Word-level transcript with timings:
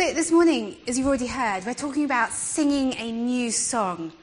So, 0.00 0.14
this 0.14 0.32
morning, 0.32 0.78
as 0.88 0.96
you've 0.96 1.06
already 1.06 1.26
heard, 1.26 1.66
we're 1.66 1.74
talking 1.74 2.06
about 2.06 2.32
singing 2.32 2.94
a 2.94 3.12
new 3.12 3.50
song. 3.50 4.14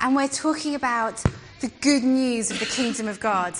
And 0.00 0.16
we're 0.16 0.26
talking 0.26 0.74
about 0.74 1.22
the 1.60 1.68
good 1.82 2.02
news 2.02 2.50
of 2.50 2.58
the 2.58 2.64
kingdom 2.64 3.08
of 3.08 3.20
God. 3.20 3.52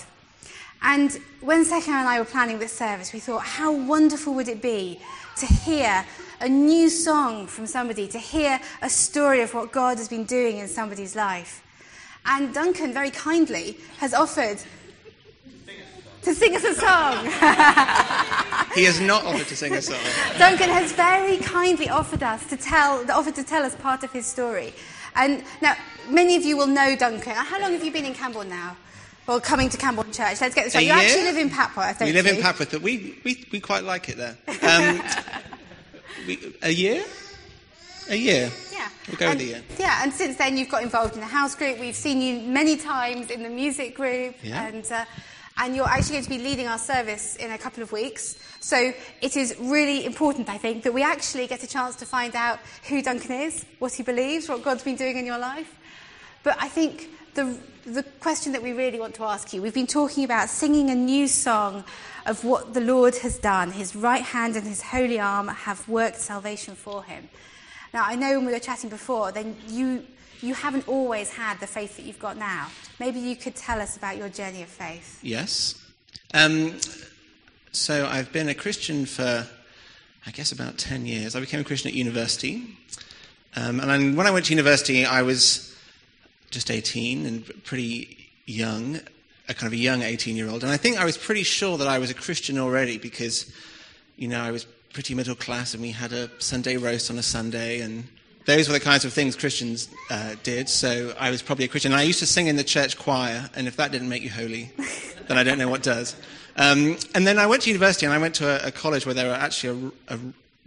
And 0.81 1.21
when 1.43 1.67
Second 1.67 1.93
and 1.93 2.09
I 2.09 2.21
were 2.21 2.25
planning 2.25 2.59
this 2.59 2.73
service, 2.73 3.13
we 3.13 3.21
thought, 3.21 3.43
how 3.43 3.71
wonderful 3.71 4.33
would 4.33 4.49
it 4.49 4.63
be 4.63 4.99
to 5.37 5.45
hear 5.45 6.07
a 6.41 6.49
new 6.49 6.89
song 6.89 7.47
from 7.47 7.67
somebody, 7.67 8.09
to 8.09 8.19
hear 8.19 8.59
a 8.81 8.89
story 8.89 9.43
of 9.43 9.53
what 9.53 9.71
God 9.71 9.99
has 9.99 10.09
been 10.09 10.25
doing 10.25 10.57
in 10.57 10.69
somebody's 10.69 11.15
life. 11.15 11.63
And 12.25 12.55
Duncan 12.55 12.95
very 12.95 13.11
kindly 13.11 13.77
has 13.99 14.15
offered 14.15 14.59
to 16.29 16.35
sing 16.35 16.55
us 16.55 16.65
a 16.65 16.75
song. 16.75 17.25
he 18.75 18.85
has 18.85 19.01
not 19.01 19.25
offered 19.25 19.47
to 19.47 19.57
sing 19.57 19.75
a 19.75 19.81
song. 19.81 19.99
Duncan 20.37 20.69
has 20.69 20.93
very 20.93 21.39
kindly 21.39 21.89
offered 21.89 22.23
us 22.23 22.45
to 22.51 22.57
tell, 22.57 23.11
offered 23.11 23.35
to 23.37 23.45
tell 23.45 23.65
us 23.65 23.75
part 23.77 24.05
of 24.05 24.13
his 24.13 24.27
story. 24.27 24.75
And 25.17 25.43
now, 25.63 25.75
many 26.09 26.37
of 26.37 26.45
you 26.45 26.57
will 26.57 26.67
know 26.67 26.95
Duncan. 26.97 27.33
How 27.33 27.61
long 27.61 27.73
have 27.73 27.83
you 27.83 27.91
been 27.91 28.05
in 28.05 28.15
Cambourne 28.15 28.51
now? 28.51 28.77
Well, 29.27 29.41
coming 29.41 29.69
to 29.71 29.77
Cambourne 29.77 30.13
Church. 30.13 30.41
Let's 30.41 30.55
get 30.55 30.65
this 30.65 30.75
right. 30.75 30.85
You 30.85 30.93
actually 30.93 31.25
live 31.25 31.39
in 31.39 31.51
Papworth, 31.51 32.01
We 32.01 32.13
live 32.13 32.27
you? 32.27 32.33
in 32.33 32.43
Papworth, 32.43 32.73
but 32.73 32.83
we, 32.83 33.19
we, 33.25 33.47
we 33.51 33.61
quite 33.61 33.85
like 33.85 34.09
it 34.09 34.17
there. 34.17 34.37
Um, 34.63 35.03
we, 36.27 36.55
a 36.63 36.71
year? 36.71 37.05
A 38.11 38.17
year. 38.17 38.51
Yeah. 38.73 38.89
We'll 39.07 39.17
go 39.17 39.27
and, 39.29 39.39
with 39.39 39.49
a 39.49 39.51
year. 39.51 39.63
Yeah, 39.79 40.03
and 40.03 40.13
since 40.13 40.37
then 40.37 40.57
you've 40.57 40.71
got 40.71 40.83
involved 40.83 41.15
in 41.15 41.21
the 41.21 41.27
house 41.27 41.55
group. 41.55 41.79
We've 41.79 41.97
seen 41.97 42.21
you 42.21 42.41
many 42.41 42.77
times 42.77 43.31
in 43.31 43.43
the 43.43 43.51
music 43.51 43.95
group. 43.95 44.37
Yeah. 44.43 44.67
And, 44.67 44.91
uh, 44.93 45.05
and 45.59 45.75
you're 45.75 45.89
actually 45.89 46.13
going 46.13 46.25
to 46.25 46.31
be 46.31 46.39
leading 46.39 46.69
our 46.69 46.79
service 46.79 47.37
in 47.37 47.51
a 47.51 47.59
couple 47.59 47.83
of 47.83 47.91
weeks. 47.91 48.37
So 48.61 48.93
it 49.21 49.37
is 49.37 49.57
really 49.59 50.07
important, 50.07 50.49
I 50.49 50.57
think, 50.57 50.85
that 50.85 50.95
we 50.95 51.03
actually 51.03 51.47
get 51.47 51.63
a 51.63 51.67
chance 51.67 51.97
to 51.97 52.07
find 52.07 52.37
out 52.37 52.61
who 52.89 53.03
Duncan 53.03 53.33
is, 53.33 53.67
what 53.79 53.93
he 53.93 54.03
believes, 54.03 54.49
what 54.49 54.63
God's 54.63 54.85
been 54.85 54.97
doing 54.97 55.17
in 55.17 55.27
your 55.27 55.39
life. 55.39 55.75
But 56.45 56.57
I 56.61 56.69
think 56.69 57.09
the, 57.35 57.59
the 57.85 58.05
question 58.21 58.53
that 58.53 58.63
we 58.63 58.73
really 58.73 59.01
want 59.01 59.15
to 59.17 59.25
ask 59.25 59.53
you 59.53 59.61
we've 59.61 59.75
been 59.75 59.87
talking 59.87 60.25
about 60.25 60.49
singing 60.49 60.91
a 60.91 60.95
new 60.95 61.27
song 61.27 61.85
of 62.27 62.45
what 62.45 62.75
the 62.75 62.81
Lord 62.81 63.17
has 63.17 63.39
done. 63.39 63.73
His 63.73 63.97
right 63.97 64.23
hand 64.23 64.55
and 64.55 64.67
his 64.67 64.83
holy 64.83 65.19
arm 65.19 65.49
have 65.49 65.89
worked 65.89 66.17
salvation 66.17 66.75
for 66.75 67.03
him. 67.03 67.29
Now, 67.93 68.05
I 68.05 68.17
know 68.17 68.37
when 68.37 68.47
we 68.47 68.53
were 68.53 68.59
chatting 68.59 68.91
before, 68.91 69.33
then 69.33 69.57
you 69.67 70.05
you 70.41 70.55
haven't 70.55 70.87
always 70.89 71.31
had 71.31 71.59
the 71.61 71.67
faith 71.67 71.97
that 71.97 72.05
you've 72.05 72.19
got 72.19 72.37
now. 72.37 72.69
Maybe 73.01 73.19
you 73.19 73.37
could 73.37 73.57
tell 73.57 73.81
us 73.81 73.97
about 73.97 74.17
your 74.17 74.29
journey 74.29 74.63
of 74.63 74.69
faith. 74.69 75.19
Yes. 75.23 75.75
Um, 76.35 76.79
so 77.73 78.07
I've 78.07 78.33
been 78.33 78.49
a 78.49 78.55
Christian 78.55 79.07
for, 79.07 79.47
I 80.27 80.31
guess, 80.31 80.53
about 80.53 80.79
10 80.79 81.07
years. 81.07 81.35
I 81.35 81.41
became 81.41 81.61
a 81.61 81.65
Christian 81.65 81.91
at 81.91 81.95
university. 81.95 82.77
Um, 83.57 83.81
and 83.81 83.91
then 83.91 84.17
when 84.17 84.27
I 84.27 84.31
went 84.31 84.47
to 84.47 84.53
university, 84.53 85.05
I 85.05 85.23
was 85.23 85.75
just 86.51 86.71
18 86.71 87.27
and 87.27 87.65
pretty 87.65 88.31
young, 88.47 89.01
a 89.49 89.55
kind 89.55 89.67
of 89.67 89.73
a 89.73 89.77
young 89.77 90.03
18 90.03 90.37
year 90.37 90.49
old. 90.49 90.63
And 90.63 90.73
I 90.73 90.77
think 90.77 90.99
I 90.99 91.05
was 91.05 91.19
pretty 91.19 91.43
sure 91.43 91.79
that 91.79 91.89
I 91.89 91.99
was 91.99 92.11
a 92.11 92.15
Christian 92.15 92.59
already 92.59 92.99
because, 92.99 93.53
you 94.17 94.29
know, 94.29 94.41
I 94.41 94.51
was 94.51 94.67
pretty 94.93 95.15
middle 95.15 95.35
class 95.35 95.75
and 95.75 95.83
we 95.83 95.91
had 95.91 96.13
a 96.13 96.31
Sunday 96.39 96.77
roast 96.77 97.11
on 97.11 97.19
a 97.19 97.23
Sunday 97.23 97.81
and 97.81 98.05
those 98.49 98.67
were 98.67 98.73
the 98.73 98.81
kinds 98.81 99.05
of 99.05 99.13
things 99.13 99.37
Christians 99.37 99.91
uh, 100.09 100.35
did. 100.43 100.71
So 100.71 101.15
I 101.19 101.31
was 101.31 101.43
probably 101.43 101.67
a 101.67 101.69
Christian. 101.69 101.93
And 101.93 102.01
I 102.01 102.05
used 102.05 102.21
to 102.21 102.27
sing 102.27 102.47
in 102.47 102.57
the 102.57 102.65
church 102.65 102.97
choir, 102.97 103.51
and 103.55 103.69
if 103.69 103.77
that 103.77 103.93
didn't 103.93 104.09
make 104.09 104.23
you 104.23 104.31
holy, 104.31 104.71
then 105.27 105.37
I 105.37 105.43
don't 105.43 105.59
know 105.59 105.69
what 105.69 105.83
does. 105.83 106.17
Um, 106.57 106.97
and 107.15 107.27
then 107.27 107.39
I 107.39 107.47
went 107.47 107.65
to 107.65 107.69
university, 107.69 108.07
and 108.07 108.15
I 108.15 108.17
went 108.17 108.35
to 108.37 108.65
a, 108.65 108.69
a 108.69 108.73
college 108.73 109.05
where 109.05 109.15
there 109.15 109.29
were 109.29 109.35
actually 109.35 109.93
a, 110.09 110.15
a, 110.15 110.19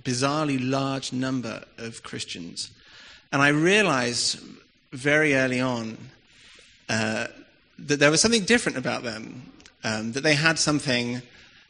bizarrely 0.03 0.59
large 0.61 1.11
number 1.11 1.63
of 1.79 2.03
Christians. 2.03 2.69
And 3.31 3.41
I 3.41 3.47
realized 3.47 4.39
very 4.91 5.33
early 5.33 5.59
on 5.59 5.97
uh, 6.87 7.27
that 7.79 7.99
there 7.99 8.11
was 8.11 8.21
something 8.21 8.45
different 8.45 8.77
about 8.77 9.01
them, 9.01 9.51
um, 9.83 10.11
that 10.11 10.21
they 10.21 10.35
had 10.35 10.59
something, 10.59 11.23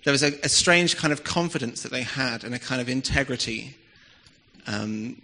there 0.03 0.11
was 0.11 0.23
a, 0.23 0.33
a, 0.43 0.49
strange 0.49 0.97
kind 0.97 1.13
of 1.13 1.23
confidence 1.23 1.83
that 1.83 1.91
they 1.93 2.03
had 2.03 2.43
and 2.43 2.53
a 2.53 2.59
kind 2.59 2.81
of 2.81 2.89
integrity. 2.89 3.77
Um, 4.67 5.21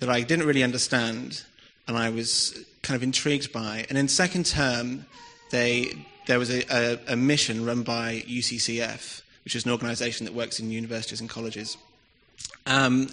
that 0.00 0.08
I 0.08 0.22
didn't 0.22 0.46
really 0.46 0.62
understand 0.62 1.42
and 1.86 1.96
I 1.96 2.10
was 2.10 2.64
kind 2.82 2.96
of 2.96 3.02
intrigued 3.02 3.52
by. 3.52 3.84
And 3.88 3.98
in 3.98 4.08
second 4.08 4.46
term, 4.46 5.06
they, 5.50 5.92
there 6.26 6.38
was 6.38 6.50
a, 6.50 6.64
a, 6.70 7.12
a 7.12 7.16
mission 7.16 7.64
run 7.64 7.82
by 7.82 8.24
UCCF, 8.26 9.22
which 9.44 9.54
is 9.54 9.64
an 9.64 9.72
organization 9.72 10.24
that 10.26 10.34
works 10.34 10.60
in 10.60 10.70
universities 10.70 11.20
and 11.20 11.28
colleges. 11.28 11.76
Um, 12.66 13.08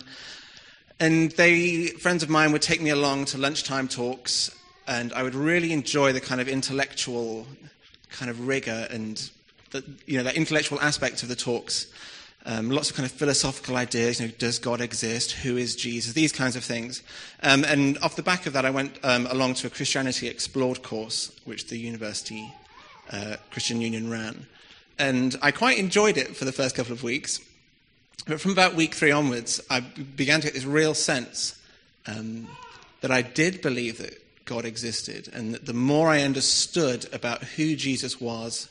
and 1.00 1.32
they, 1.32 1.88
friends 1.88 2.24
of 2.24 2.30
mine 2.30 2.52
would 2.52 2.62
take 2.62 2.82
me 2.82 2.92
along 2.92 3.26
to 3.26 3.38
lunchtime 3.38 3.88
talks, 3.88 4.56
and 4.88 5.12
I 5.14 5.24
would 5.24 5.36
really 5.36 5.74
enjoy 5.74 6.14
the 6.14 6.22
kind 6.22 6.40
of 6.40 6.48
intellectual 6.48 7.48
kind 8.10 8.30
of 8.30 8.48
rigor 8.48 8.88
and 8.90 9.30
the, 9.72 9.84
you 10.06 10.18
know, 10.18 10.24
that 10.24 10.36
intellectual 10.36 10.80
aspect 10.80 11.24
of 11.24 11.30
the 11.30 11.36
talks. 11.36 11.88
Um, 12.46 12.72
lots 12.72 12.90
of 12.90 12.96
kind 12.96 13.06
of 13.06 13.12
philosophical 13.12 13.76
ideas, 13.76 14.20
you 14.20 14.28
know, 14.28 14.34
does 14.38 14.58
God 14.58 14.82
exist? 14.82 15.34
Who 15.34 15.58
is 15.58 15.76
Jesus? 15.76 16.14
These 16.14 16.32
kinds 16.32 16.56
of 16.56 16.64
things. 16.64 17.04
Um, 17.44 17.64
and 17.64 18.00
off 18.00 18.16
the 18.16 18.24
back 18.24 18.48
of 18.48 18.54
that, 18.54 18.66
I 18.66 18.72
went 18.72 18.98
um, 19.04 19.28
along 19.28 19.56
to 19.56 19.68
a 19.68 19.70
Christianity 19.70 20.28
Explored 20.28 20.82
course, 20.82 21.32
which 21.46 21.68
the 21.68 21.78
University 21.78 22.52
uh, 23.12 23.36
Christian 23.52 23.80
Union 23.80 24.10
ran. 24.10 24.48
And 24.98 25.38
I 25.42 25.52
quite 25.52 25.78
enjoyed 25.78 26.18
it 26.18 26.36
for 26.36 26.46
the 26.46 26.52
first 26.52 26.76
couple 26.76 26.94
of 26.94 27.04
weeks. 27.04 27.40
But 28.28 28.42
from 28.42 28.52
about 28.52 28.76
week 28.76 28.96
three 28.96 29.12
onwards, 29.12 29.62
I 29.70 29.82
began 29.82 30.42
to 30.42 30.48
get 30.48 30.54
this 30.54 30.66
real 30.66 30.94
sense 30.94 31.60
um, 32.08 32.48
that 33.02 33.12
I 33.12 33.22
did 33.22 33.62
believe 33.62 33.98
that 34.00 34.22
God 34.46 34.66
existed, 34.66 35.30
and 35.34 35.54
that 35.54 35.66
the 35.66 35.74
more 35.74 36.10
I 36.10 36.22
understood 36.22 37.08
about 37.14 37.44
who 37.44 37.76
Jesus 37.76 38.20
was 38.20 38.70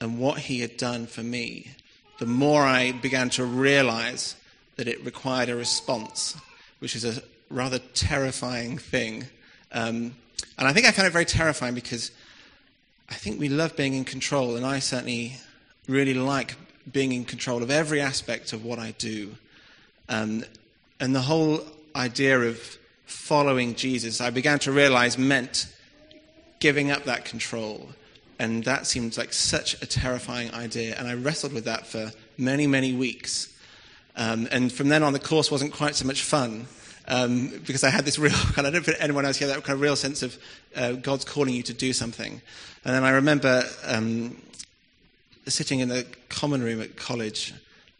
and 0.00 0.18
what 0.18 0.38
he 0.38 0.60
had 0.60 0.76
done 0.76 1.06
for 1.06 1.22
me, 1.22 1.72
the 2.20 2.26
more 2.26 2.62
I 2.62 2.92
began 2.92 3.30
to 3.30 3.44
realize 3.44 4.36
that 4.76 4.86
it 4.86 5.02
required 5.04 5.48
a 5.48 5.56
response, 5.56 6.36
which 6.78 6.94
is 6.94 7.04
a 7.04 7.22
rather 7.48 7.78
terrifying 7.94 8.76
thing. 8.76 9.24
Um, 9.72 10.14
and 10.58 10.68
I 10.68 10.74
think 10.74 10.86
I 10.86 10.92
found 10.92 11.08
it 11.08 11.12
very 11.12 11.24
terrifying 11.24 11.74
because 11.74 12.12
I 13.08 13.14
think 13.14 13.40
we 13.40 13.48
love 13.48 13.74
being 13.74 13.94
in 13.94 14.04
control, 14.04 14.56
and 14.56 14.66
I 14.66 14.80
certainly 14.80 15.38
really 15.88 16.12
like 16.12 16.56
being 16.92 17.12
in 17.12 17.24
control 17.24 17.62
of 17.62 17.70
every 17.70 18.02
aspect 18.02 18.52
of 18.52 18.66
what 18.66 18.78
I 18.78 18.92
do. 18.98 19.34
Um, 20.10 20.44
and 21.00 21.14
the 21.14 21.22
whole 21.22 21.60
idea 21.96 22.38
of 22.38 22.60
following 23.06 23.74
Jesus, 23.74 24.20
I 24.20 24.28
began 24.28 24.58
to 24.60 24.72
realize 24.72 25.16
meant 25.16 25.74
giving 26.58 26.90
up 26.90 27.04
that 27.04 27.24
control 27.24 27.88
and 28.40 28.64
that 28.64 28.86
seemed 28.86 29.18
like 29.18 29.34
such 29.34 29.74
a 29.82 29.86
terrifying 29.86 30.50
idea. 30.54 30.96
And 30.98 31.06
I 31.06 31.12
wrestled 31.12 31.52
with 31.52 31.66
that 31.66 31.86
for 31.86 32.10
many, 32.38 32.66
many 32.66 32.94
weeks. 32.94 33.54
Um, 34.16 34.48
and 34.50 34.72
from 34.72 34.88
then 34.88 35.02
on, 35.02 35.12
the 35.12 35.18
course 35.18 35.50
wasn't 35.50 35.74
quite 35.74 35.94
so 35.94 36.06
much 36.06 36.22
fun 36.22 36.66
um, 37.06 37.60
because 37.66 37.84
I 37.84 37.90
had 37.90 38.06
this 38.06 38.18
real 38.18 38.32
kind—I 38.54 38.70
don't 38.70 38.82
think 38.82 38.96
anyone 38.98 39.26
else 39.26 39.36
here, 39.36 39.48
that 39.48 39.62
kind 39.62 39.74
of 39.74 39.82
real 39.82 39.94
sense 39.94 40.22
of 40.22 40.38
uh, 40.74 40.92
God's 40.92 41.26
calling 41.26 41.52
you 41.52 41.62
to 41.64 41.74
do 41.74 41.92
something. 41.92 42.40
And 42.82 42.94
then 42.94 43.04
I 43.04 43.10
remember 43.10 43.62
um, 43.84 44.40
sitting 45.46 45.80
in 45.80 45.90
the 45.90 46.06
common 46.30 46.62
room 46.62 46.80
at 46.80 46.96
college 46.96 47.52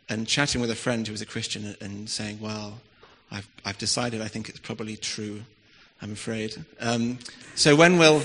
and 0.08 0.26
chatting 0.26 0.62
with 0.62 0.70
a 0.70 0.76
friend 0.76 1.06
who 1.06 1.12
was 1.12 1.20
a 1.20 1.26
Christian 1.26 1.76
and 1.82 2.08
saying, 2.08 2.40
Well, 2.40 2.80
I've, 3.30 3.48
I've 3.66 3.78
decided 3.78 4.22
I 4.22 4.28
think 4.28 4.48
it's 4.48 4.60
probably 4.60 4.96
true, 4.96 5.42
I'm 6.00 6.12
afraid. 6.12 6.64
Um, 6.80 7.18
so 7.56 7.76
when 7.76 7.98
will 7.98 8.22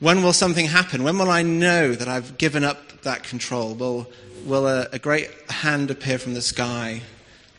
when 0.00 0.22
will 0.22 0.32
something 0.32 0.66
happen? 0.66 1.02
When 1.02 1.18
will 1.18 1.30
I 1.30 1.42
know 1.42 1.94
that 1.94 2.08
I've 2.08 2.38
given 2.38 2.64
up 2.64 3.02
that 3.02 3.22
control? 3.22 3.74
Will, 3.74 4.10
will 4.44 4.66
a, 4.66 4.88
a 4.92 4.98
great 4.98 5.30
hand 5.50 5.90
appear 5.90 6.18
from 6.18 6.32
the 6.32 6.42
sky 6.42 7.02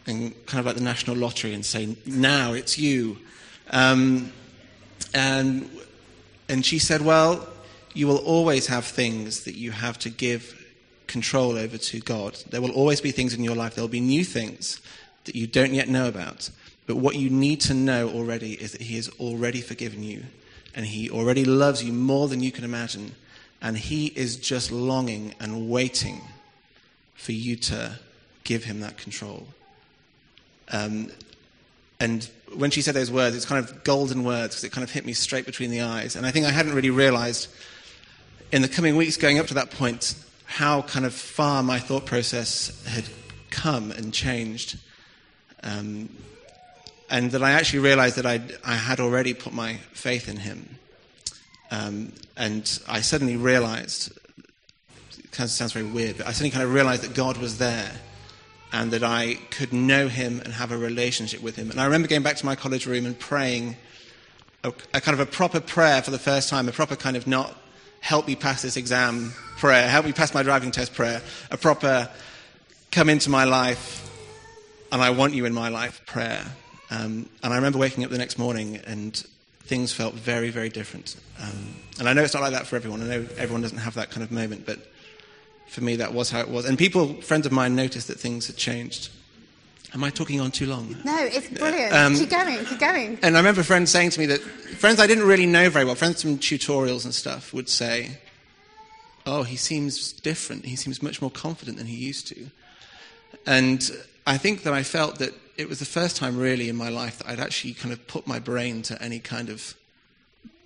and 0.07 0.33
kind 0.47 0.59
of 0.59 0.65
like 0.65 0.75
the 0.75 0.83
national 0.83 1.15
lottery 1.15 1.53
and 1.53 1.63
say, 1.63 1.95
now 2.05 2.53
it's 2.53 2.79
you? 2.79 3.19
Um, 3.69 4.33
and, 5.13 5.69
and 6.49 6.65
she 6.65 6.79
said, 6.79 7.01
well, 7.01 7.47
you 7.93 8.07
will 8.07 8.17
always 8.17 8.67
have 8.67 8.85
things 8.85 9.43
that 9.43 9.53
you 9.53 9.69
have 9.71 9.99
to 9.99 10.09
give 10.09 10.57
control 11.05 11.57
over 11.57 11.77
to 11.77 11.99
God. 11.99 12.37
There 12.49 12.61
will 12.61 12.71
always 12.71 13.01
be 13.01 13.11
things 13.11 13.35
in 13.35 13.43
your 13.43 13.55
life, 13.55 13.75
there 13.75 13.83
will 13.83 13.89
be 13.89 13.99
new 13.99 14.23
things 14.23 14.81
that 15.25 15.35
you 15.35 15.45
don't 15.45 15.75
yet 15.75 15.89
know 15.89 16.07
about. 16.07 16.49
But 16.87 16.95
what 16.95 17.15
you 17.15 17.29
need 17.29 17.61
to 17.61 17.75
know 17.75 18.09
already 18.09 18.53
is 18.53 18.71
that 18.71 18.81
He 18.81 18.95
has 18.95 19.09
already 19.19 19.61
forgiven 19.61 20.01
you 20.01 20.23
and 20.75 20.85
He 20.85 21.09
already 21.09 21.45
loves 21.45 21.83
you 21.83 21.93
more 21.93 22.27
than 22.27 22.41
you 22.41 22.51
can 22.51 22.63
imagine. 22.63 23.15
And 23.61 23.77
He 23.77 24.07
is 24.07 24.37
just 24.37 24.71
longing 24.71 25.35
and 25.39 25.69
waiting 25.69 26.21
for 27.15 27.31
you 27.31 27.55
to 27.57 27.99
give 28.43 28.63
Him 28.63 28.79
that 28.81 28.97
control. 28.97 29.47
Um, 30.71 31.11
and 31.99 32.27
when 32.55 32.71
she 32.71 32.81
said 32.81 32.95
those 32.95 33.11
words, 33.11 33.35
it's 33.35 33.45
kind 33.45 33.63
of 33.63 33.83
golden 33.83 34.23
words 34.23 34.55
because 34.55 34.63
it 34.63 34.71
kind 34.71 34.83
of 34.83 34.91
hit 34.91 35.05
me 35.05 35.13
straight 35.13 35.45
between 35.45 35.69
the 35.69 35.81
eyes. 35.81 36.15
And 36.15 36.25
I 36.25 36.31
think 36.31 36.45
I 36.45 36.49
hadn't 36.49 36.73
really 36.73 36.89
realized 36.89 37.47
in 38.51 38.61
the 38.61 38.67
coming 38.67 38.95
weeks 38.95 39.17
going 39.17 39.39
up 39.39 39.47
to 39.47 39.53
that 39.55 39.71
point 39.71 40.15
how 40.45 40.81
kind 40.81 41.05
of 41.05 41.13
far 41.13 41.63
my 41.63 41.79
thought 41.79 42.05
process 42.05 42.83
had 42.85 43.05
come 43.49 43.91
and 43.91 44.13
changed. 44.13 44.77
Um, 45.63 46.09
and 47.11 47.29
that 47.31 47.43
I 47.43 47.51
actually 47.51 47.79
realized 47.79 48.15
that 48.15 48.25
I'd, 48.25 48.57
I 48.63 48.75
had 48.75 49.01
already 49.01 49.33
put 49.33 49.51
my 49.53 49.75
faith 49.91 50.29
in 50.29 50.37
him. 50.37 50.79
Um, 51.69 52.13
and 52.37 52.79
I 52.87 53.01
suddenly 53.01 53.35
realized, 53.35 54.17
it 55.19 55.31
kind 55.31 55.45
of 55.45 55.51
sounds 55.51 55.73
very 55.73 55.85
weird, 55.85 56.17
but 56.17 56.27
I 56.27 56.31
suddenly 56.31 56.51
kind 56.51 56.63
of 56.63 56.73
realized 56.73 57.03
that 57.03 57.13
God 57.13 57.37
was 57.37 57.57
there 57.57 57.91
and 58.71 58.91
that 58.91 59.03
I 59.03 59.35
could 59.51 59.73
know 59.73 60.07
him 60.07 60.39
and 60.39 60.53
have 60.53 60.71
a 60.71 60.77
relationship 60.77 61.41
with 61.41 61.57
him. 61.57 61.69
And 61.69 61.81
I 61.81 61.85
remember 61.85 62.07
going 62.07 62.23
back 62.23 62.37
to 62.37 62.45
my 62.45 62.55
college 62.55 62.87
room 62.87 63.05
and 63.05 63.19
praying 63.19 63.75
a, 64.63 64.69
a 64.93 65.01
kind 65.01 65.13
of 65.13 65.19
a 65.19 65.29
proper 65.29 65.59
prayer 65.59 66.01
for 66.01 66.11
the 66.11 66.19
first 66.19 66.47
time, 66.47 66.69
a 66.69 66.71
proper 66.71 66.95
kind 66.95 67.17
of 67.17 67.27
not 67.27 67.57
help 67.99 68.25
me 68.25 68.37
pass 68.37 68.61
this 68.61 68.77
exam 68.77 69.33
prayer, 69.57 69.89
help 69.89 70.05
me 70.05 70.13
pass 70.13 70.33
my 70.33 70.43
driving 70.43 70.71
test 70.71 70.93
prayer, 70.93 71.21
a 71.51 71.57
proper 71.57 72.09
come 72.89 73.09
into 73.09 73.29
my 73.29 73.43
life 73.43 74.09
and 74.93 75.01
I 75.01 75.09
want 75.09 75.33
you 75.33 75.45
in 75.45 75.53
my 75.53 75.67
life 75.67 76.05
prayer. 76.05 76.45
Um, 76.91 77.29
and 77.41 77.53
I 77.53 77.55
remember 77.55 77.79
waking 77.79 78.03
up 78.03 78.11
the 78.11 78.17
next 78.17 78.37
morning 78.37 78.79
and 78.85 79.15
things 79.63 79.93
felt 79.93 80.13
very, 80.13 80.49
very 80.49 80.69
different. 80.69 81.15
Um, 81.41 81.75
and 81.97 82.09
I 82.09 82.13
know 82.13 82.23
it's 82.23 82.33
not 82.33 82.43
like 82.43 82.51
that 82.51 82.67
for 82.67 82.75
everyone. 82.75 83.01
I 83.01 83.05
know 83.05 83.25
everyone 83.37 83.61
doesn't 83.61 83.77
have 83.77 83.93
that 83.95 84.11
kind 84.11 84.23
of 84.23 84.31
moment, 84.31 84.65
but 84.65 84.79
for 85.67 85.81
me, 85.81 85.95
that 85.95 86.13
was 86.13 86.29
how 86.29 86.41
it 86.41 86.49
was. 86.49 86.65
And 86.65 86.77
people, 86.77 87.13
friends 87.21 87.45
of 87.45 87.53
mine, 87.53 87.75
noticed 87.75 88.09
that 88.09 88.19
things 88.19 88.47
had 88.47 88.57
changed. 88.57 89.09
Am 89.93 90.03
I 90.03 90.09
talking 90.09 90.41
on 90.41 90.51
too 90.51 90.67
long? 90.67 90.97
No, 91.05 91.17
it's 91.21 91.49
brilliant. 91.49 91.93
Um, 91.93 92.15
keep 92.15 92.29
going, 92.29 92.65
keep 92.65 92.79
going. 92.79 93.19
And 93.21 93.37
I 93.37 93.39
remember 93.39 93.63
friends 93.63 93.89
saying 93.89 94.09
to 94.11 94.19
me 94.19 94.25
that, 94.27 94.41
friends 94.41 94.99
I 94.99 95.07
didn't 95.07 95.25
really 95.25 95.45
know 95.45 95.69
very 95.69 95.85
well, 95.85 95.95
friends 95.95 96.21
from 96.21 96.37
tutorials 96.37 97.05
and 97.05 97.13
stuff, 97.13 97.53
would 97.53 97.69
say, 97.69 98.17
Oh, 99.25 99.43
he 99.43 99.55
seems 99.55 100.13
different. 100.13 100.65
He 100.65 100.75
seems 100.75 101.03
much 101.03 101.21
more 101.21 101.29
confident 101.29 101.77
than 101.77 101.87
he 101.87 101.95
used 101.95 102.27
to. 102.27 102.47
And 103.45 103.89
I 104.25 104.37
think 104.37 104.63
that 104.63 104.73
I 104.73 104.83
felt 104.83 105.19
that 105.19 105.33
it 105.57 105.69
was 105.69 105.79
the 105.79 105.85
first 105.85 106.15
time 106.15 106.37
really 106.37 106.69
in 106.69 106.75
my 106.75 106.89
life 106.89 107.17
that 107.19 107.27
I'd 107.27 107.39
actually 107.39 107.73
kind 107.73 107.93
of 107.93 108.05
put 108.07 108.27
my 108.27 108.39
brain 108.39 108.81
to 108.83 109.01
any 109.01 109.19
kind 109.19 109.49
of 109.49 109.75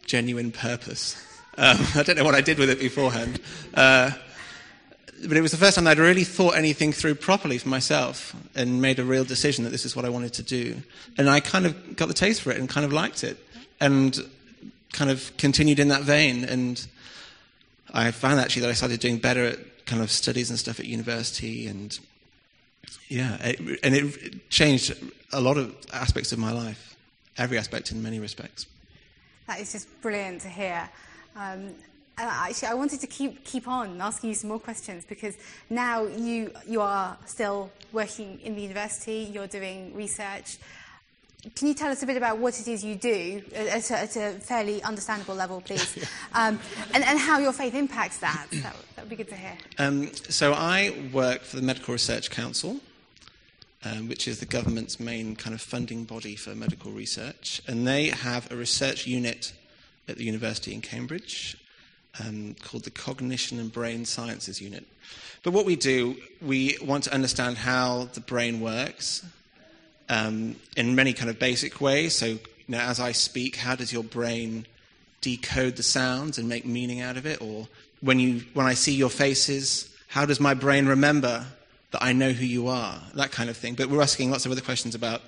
genuine 0.06 0.52
purpose. 0.52 1.16
Um, 1.58 1.78
I 1.96 2.04
don't 2.04 2.18
know 2.18 2.24
what 2.24 2.36
I 2.36 2.42
did 2.42 2.60
with 2.60 2.70
it 2.70 2.80
beforehand. 2.80 3.40
Uh, 3.74 4.12
but 5.28 5.38
it 5.38 5.42
was 5.42 5.52
the 5.52 5.58
first 5.58 5.76
time 5.76 5.88
I'd 5.88 5.98
really 5.98 6.24
thought 6.24 6.56
anything 6.56 6.92
through 6.92 7.16
properly 7.16 7.58
for 7.58 7.70
myself 7.70 8.36
and 8.54 8.82
made 8.82 9.00
a 9.00 9.06
real 9.06 9.24
decision 9.24 9.64
that 9.64 9.70
this 9.70 9.86
is 9.86 9.96
what 9.96 10.06
I 10.06 10.10
wanted 10.10 10.34
to 10.34 10.44
do. 10.44 10.82
And 11.18 11.30
I 11.30 11.40
kind 11.40 11.66
of 11.66 11.96
got 11.96 12.08
the 12.08 12.14
taste 12.14 12.42
for 12.42 12.52
it 12.52 12.58
and 12.58 12.70
kind 12.70 12.86
of 12.86 12.92
liked 12.92 13.24
it 13.24 13.38
and 13.80 14.18
kind 14.92 15.10
of 15.10 15.32
continued 15.38 15.80
in 15.80 15.88
that 15.88 16.04
vein. 16.04 16.44
And 16.44 16.86
I 17.94 18.12
found 18.12 18.40
actually 18.40 18.64
that 18.64 18.70
I 18.70 18.74
started 18.74 19.00
doing 19.00 19.18
better 19.18 19.46
at 19.46 19.86
kind 19.86 20.02
of 20.02 20.12
studies 20.12 20.50
and 20.50 20.60
stuff 20.60 20.80
at 20.80 20.86
university 20.86 21.68
and 21.68 21.98
yeah, 23.10 23.38
it, 23.42 23.80
and 23.84 23.96
it 23.96 24.50
changed 24.50 24.96
a 25.34 25.42
lot 25.42 25.58
of 25.58 25.76
aspects 25.94 26.32
of 26.32 26.40
my 26.40 26.52
life, 26.52 26.96
every 27.38 27.58
aspect 27.58 27.92
in 27.92 28.02
many 28.02 28.20
respects. 28.20 28.68
That 29.48 29.60
is 29.60 29.72
just 29.72 30.02
brilliant 30.02 30.42
to 30.42 30.50
hear. 30.50 30.90
Um, 31.36 31.76
and 32.18 32.30
actually, 32.30 32.70
I 32.70 32.74
wanted 32.74 33.02
to 33.02 33.08
keep 33.08 33.44
keep 33.44 33.68
on 33.68 34.00
asking 34.00 34.30
you 34.30 34.36
some 34.36 34.50
more 34.50 34.60
questions 34.60 35.04
because 35.04 35.38
now 35.70 36.06
you 36.06 36.52
you 36.66 36.82
are 36.82 37.18
still 37.26 37.72
working 37.92 38.40
in 38.42 38.56
the 38.56 38.62
university. 38.62 39.30
You're 39.32 39.48
doing 39.48 39.94
research. 39.94 40.58
Can 41.54 41.68
you 41.68 41.74
tell 41.76 41.92
us 41.92 42.02
a 42.02 42.08
bit 42.08 42.18
about 42.18 42.40
what 42.40 42.60
it 42.60 42.68
is 42.68 42.84
you 42.84 42.96
do 42.96 43.42
at 43.54 43.92
a, 43.92 43.98
at 43.98 44.16
a 44.16 44.32
fairly 44.40 44.82
understandable 44.82 45.36
level, 45.36 45.62
please, 45.62 45.98
um, 46.34 46.60
and, 46.94 47.04
and, 47.04 47.20
how 47.20 47.38
your 47.38 47.54
faith 47.54 47.76
impacts 47.76 48.18
that? 48.20 48.48
That, 48.52 48.76
that 48.96 49.04
would 49.04 49.10
be 49.10 49.16
good 49.16 49.30
to 49.30 49.36
hear. 49.36 49.56
Um, 49.78 50.12
so 50.14 50.54
I 50.54 50.96
work 51.14 51.44
for 51.44 51.58
the 51.58 51.62
Medical 51.62 51.92
Research 51.92 52.32
Council, 52.32 52.80
um, 53.84 54.08
which 54.08 54.28
is 54.28 54.40
the 54.40 54.48
government's 54.48 55.00
main 55.00 55.36
kind 55.36 55.54
of 55.54 55.62
funding 55.62 56.06
body 56.06 56.36
for 56.36 56.56
medical 56.56 56.92
research, 56.92 57.62
and 57.68 57.86
they 57.86 58.08
have 58.08 58.52
a 58.52 58.56
research 58.56 59.06
unit 59.06 59.54
at 60.08 60.18
the 60.18 60.24
university 60.24 60.74
in 60.74 60.82
Cambridge 60.82 61.58
um, 62.24 62.56
called 62.64 62.84
the 62.84 62.92
Cognition 62.92 63.60
and 63.60 63.72
Brain 63.72 64.06
Sciences 64.06 64.62
Unit. 64.62 64.86
But 65.44 65.54
what 65.54 65.66
we 65.66 65.76
do, 65.76 66.16
we 66.42 66.78
want 66.82 67.04
to 67.04 67.14
understand 67.14 67.58
how 67.58 68.10
the 68.14 68.22
brain 68.22 68.62
works 68.62 69.24
um, 70.10 70.56
in 70.76 70.96
many 70.96 71.14
kind 71.14 71.30
of 71.30 71.40
basic 71.40 71.82
ways. 71.82 72.16
So, 72.16 72.26
you 72.26 72.40
know, 72.68 72.80
as 72.80 73.00
I 73.00 73.12
speak, 73.12 73.56
how 73.56 73.76
does 73.76 73.92
your 73.92 74.04
brain 74.04 74.66
decode 75.22 75.76
the 75.76 75.84
sounds 75.84 76.38
and 76.38 76.48
make 76.48 76.66
meaning 76.66 77.02
out 77.02 77.18
of 77.18 77.26
it? 77.26 77.42
Or 77.42 77.68
when, 78.02 78.20
you, 78.20 78.44
when 78.54 78.66
I 78.66 78.74
see 78.74 78.94
your 78.94 79.10
faces, 79.10 79.90
how 80.08 80.26
does 80.26 80.40
my 80.40 80.54
brain 80.54 80.86
remember 80.86 81.46
that 81.92 82.04
I 82.04 82.14
know 82.14 82.32
who 82.32 82.46
you 82.46 82.68
are? 82.68 83.02
That 83.16 83.32
kind 83.32 83.50
of 83.50 83.58
thing. 83.58 83.76
But 83.76 83.88
we're 83.88 84.02
asking 84.02 84.32
lots 84.32 84.46
of 84.46 84.52
other 84.52 84.62
questions 84.62 84.96
about 84.96 85.22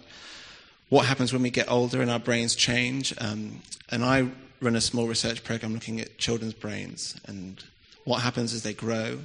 what 0.89 1.05
happens 1.05 1.33
when 1.33 1.41
we 1.41 1.49
get 1.49 1.69
older 1.69 2.01
and 2.01 2.09
our 2.09 2.19
brains 2.19 2.55
change. 2.55 3.13
Um, 3.19 3.61
and 3.89 4.03
I 4.03 4.29
run 4.61 4.75
a 4.75 4.81
small 4.81 5.07
research 5.07 5.43
program 5.43 5.73
looking 5.73 5.99
at 5.99 6.17
children's 6.17 6.53
brains 6.53 7.19
and 7.25 7.63
what 8.05 8.21
happens 8.21 8.53
as 8.53 8.63
they 8.63 8.73
grow, 8.73 9.19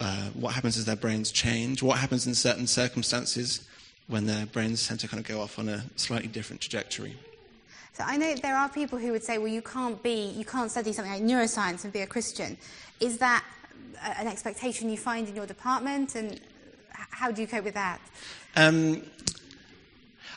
uh, 0.00 0.28
what 0.30 0.54
happens 0.54 0.78
as 0.78 0.84
their 0.84 0.96
brains 0.96 1.32
change, 1.32 1.82
what 1.82 1.98
happens 1.98 2.26
in 2.26 2.34
certain 2.34 2.66
circumstances 2.66 3.66
when 4.08 4.26
their 4.26 4.46
brains 4.46 4.86
tend 4.86 5.00
to 5.00 5.08
kind 5.08 5.20
of 5.20 5.26
go 5.26 5.40
off 5.40 5.58
on 5.58 5.68
a 5.68 5.84
slightly 5.96 6.28
different 6.28 6.60
trajectory. 6.60 7.16
So 7.94 8.04
I 8.06 8.16
know 8.16 8.34
there 8.34 8.56
are 8.56 8.68
people 8.68 8.98
who 8.98 9.12
would 9.12 9.22
say, 9.22 9.38
well, 9.38 9.48
you 9.48 9.62
can't 9.62 10.02
be, 10.02 10.30
you 10.30 10.44
can't 10.44 10.70
study 10.70 10.92
something 10.92 11.12
like 11.12 11.22
neuroscience 11.22 11.84
and 11.84 11.92
be 11.92 12.00
a 12.00 12.06
Christian. 12.06 12.56
Is 13.00 13.18
that 13.18 13.44
an 14.16 14.26
expectation 14.26 14.88
you 14.88 14.96
find 14.96 15.28
in 15.28 15.36
your 15.36 15.46
department, 15.46 16.14
and 16.14 16.40
how 16.90 17.30
do 17.30 17.40
you 17.40 17.46
cope 17.46 17.64
with 17.64 17.74
that? 17.74 18.00
Um, 18.56 19.02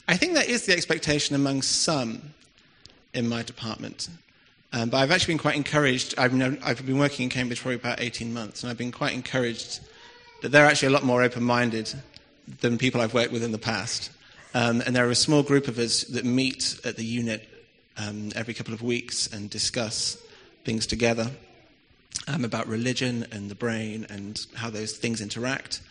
I 0.08 0.18
think 0.18 0.34
that 0.34 0.48
is 0.48 0.66
the 0.66 0.74
expectation 0.74 1.36
among 1.36 1.62
some 1.62 2.34
in 3.14 3.28
my 3.28 3.42
department. 3.42 4.10
Um, 4.74 4.90
but 4.90 4.98
I've 4.98 5.12
actually 5.12 5.36
been 5.36 5.42
quite 5.42 5.56
encouraged. 5.56 6.16
I've, 6.18 6.34
known, 6.34 6.60
I've, 6.64 6.86
been 6.86 6.98
working 6.98 7.24
in 7.24 7.30
Cambridge 7.30 7.60
for 7.60 7.72
about 7.72 8.02
18 8.02 8.34
months, 8.34 8.62
and 8.62 8.70
I've 8.70 8.78
been 8.78 8.92
quite 8.92 9.14
encouraged 9.14 9.80
that 10.42 10.50
they're 10.50 10.66
actually 10.66 10.90
a 10.90 10.92
lot 10.92 11.04
more 11.04 11.24
open 11.24 11.44
minded 11.44 11.94
than 12.62 12.77
people 12.77 13.01
I've 13.01 13.13
worked 13.13 13.31
with 13.31 13.44
in 13.44 13.51
the 13.51 13.57
past. 13.57 14.12
Um, 14.53 14.81
and 14.81 14.95
there 14.95 15.07
are 15.07 15.12
a 15.12 15.15
small 15.15 15.44
group 15.44 15.68
of 15.68 15.80
us 15.80 16.03
that 16.06 16.24
meet 16.24 16.80
at 16.86 16.95
the 16.95 17.03
unit 17.03 17.47
um, 17.97 18.31
every 18.36 18.53
couple 18.53 18.74
of 18.74 18.81
weeks 18.81 19.27
and 19.27 19.50
discuss 19.50 20.18
things 20.63 20.88
together 20.88 21.31
um, 22.27 22.45
about 22.45 22.68
religion 22.68 23.25
and 23.31 23.50
the 23.50 23.56
brain 23.56 24.06
and 24.09 24.45
how 24.56 24.69
those 24.69 24.95
things 24.97 25.21
interact. 25.21 25.81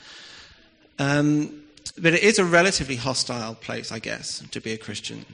Um, 0.98 1.62
but 1.98 2.14
it 2.14 2.22
is 2.22 2.38
a 2.38 2.44
relatively 2.44 2.96
hostile 2.96 3.54
place, 3.54 3.92
I 3.92 3.98
guess, 3.98 4.42
to 4.50 4.60
be 4.60 4.72
a 4.72 4.78
Christian. 4.78 5.24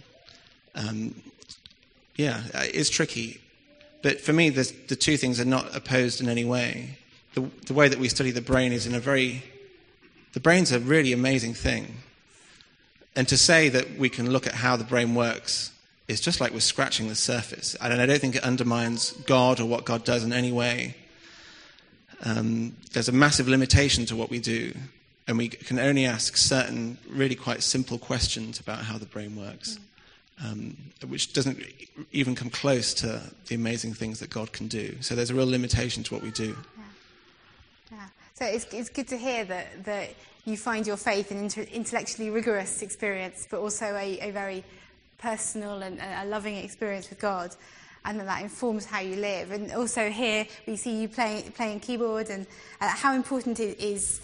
Um, 0.75 1.15
yeah, 2.17 2.43
it's 2.55 2.91
tricky. 2.91 3.41
But 4.03 4.21
for 4.21 4.33
me, 4.33 4.49
the 4.51 4.65
two 4.65 5.17
things 5.17 5.41
are 5.41 5.45
not 5.45 5.75
opposed 5.75 6.21
in 6.21 6.29
any 6.29 6.45
way. 6.45 6.99
The, 7.35 7.49
the 7.67 7.75
way 7.75 7.89
that 7.89 7.99
we 7.99 8.09
study 8.09 8.31
the 8.31 8.41
brain 8.41 8.73
is 8.73 8.87
in 8.87 8.95
a 8.95 9.01
very. 9.01 9.43
The 10.33 10.41
brain's 10.41 10.73
a 10.73 10.81
really 10.81 11.13
amazing 11.13 11.55
thing. 11.55 11.97
And 13.17 13.27
to 13.29 13.37
say 13.37 13.69
that 13.69 13.99
we 13.99 14.09
can 14.09 14.31
look 14.31 14.47
at 14.47 14.55
how 14.55 14.77
the 14.77 14.85
brain 14.85 15.15
works 15.15 15.73
is 16.07 16.21
just 16.21 16.41
like 16.41 16.53
we're 16.53 16.61
scratching 16.61 17.09
the 17.09 17.15
surface. 17.15 17.77
And 17.81 18.01
I 18.01 18.07
don't 18.07 18.21
think 18.21 18.37
it 18.37 18.43
undermines 18.43 19.13
God 19.27 19.61
or 19.61 19.67
what 19.67 19.85
God 19.85 20.05
does 20.05 20.25
in 20.25 20.33
any 20.33 20.53
way. 20.53 20.97
Um, 22.25 22.77
there's 22.93 23.09
a 23.09 23.13
massive 23.13 23.49
limitation 23.49 24.05
to 24.07 24.17
what 24.17 24.29
we 24.29 24.41
do, 24.41 24.75
and 25.27 25.39
we 25.39 25.49
can 25.49 25.79
only 25.79 26.05
ask 26.05 26.37
certain 26.37 26.99
really 27.09 27.35
quite 27.35 27.63
simple 27.63 27.99
questions 27.99 28.61
about 28.61 28.81
how 28.81 28.99
the 28.99 29.07
brain 29.07 29.37
works. 29.37 29.79
Um, 30.45 30.77
which 31.07 31.35
doesn't 31.35 31.63
even 32.13 32.35
come 32.35 32.49
close 32.49 32.95
to 32.95 33.21
the 33.47 33.55
amazing 33.55 33.93
things 33.93 34.21
that 34.21 34.31
God 34.31 34.53
can 34.53 34.69
do. 34.69 34.97
So 35.03 35.15
there's 35.15 35.31
a 35.31 35.35
real 35.35 35.47
limitation 35.47 36.03
to 36.05 36.15
what 36.15 36.23
we 36.23 36.31
do. 36.31 36.57
So 38.35 38.45
it's, 38.47 38.67
it's 38.73 38.89
good 38.89 39.09
to 39.09 39.19
hear 39.19 39.45
that, 39.45 39.85
that 39.85 40.15
you 40.45 40.57
find 40.57 40.87
your 40.87 40.97
faith 40.97 41.31
an 41.31 41.39
inter- 41.39 41.67
intellectually 41.71 42.31
rigorous 42.31 42.83
experience, 42.83 43.47
but 43.51 43.61
also 43.61 43.85
a, 43.97 44.19
a 44.21 44.31
very 44.31 44.65
personal 45.19 45.83
and 45.83 46.01
a 46.01 46.25
loving 46.25 46.57
experience 46.57 47.11
with 47.11 47.21
God. 47.21 47.55
And 48.05 48.19
that, 48.19 48.25
that 48.25 48.43
informs 48.43 48.87
how 48.87 49.01
you 49.01 49.17
live. 49.17 49.51
And 49.51 49.73
also 49.73 50.09
here 50.09 50.47
we 50.67 50.77
see 50.77 51.03
you 51.03 51.09
playing, 51.09 51.53
playing 51.53 51.81
keyboard 51.81 52.31
and 52.31 52.47
uh, 52.81 52.89
how 52.89 53.15
important 53.15 53.61
it 53.61 53.79
is 53.79 54.23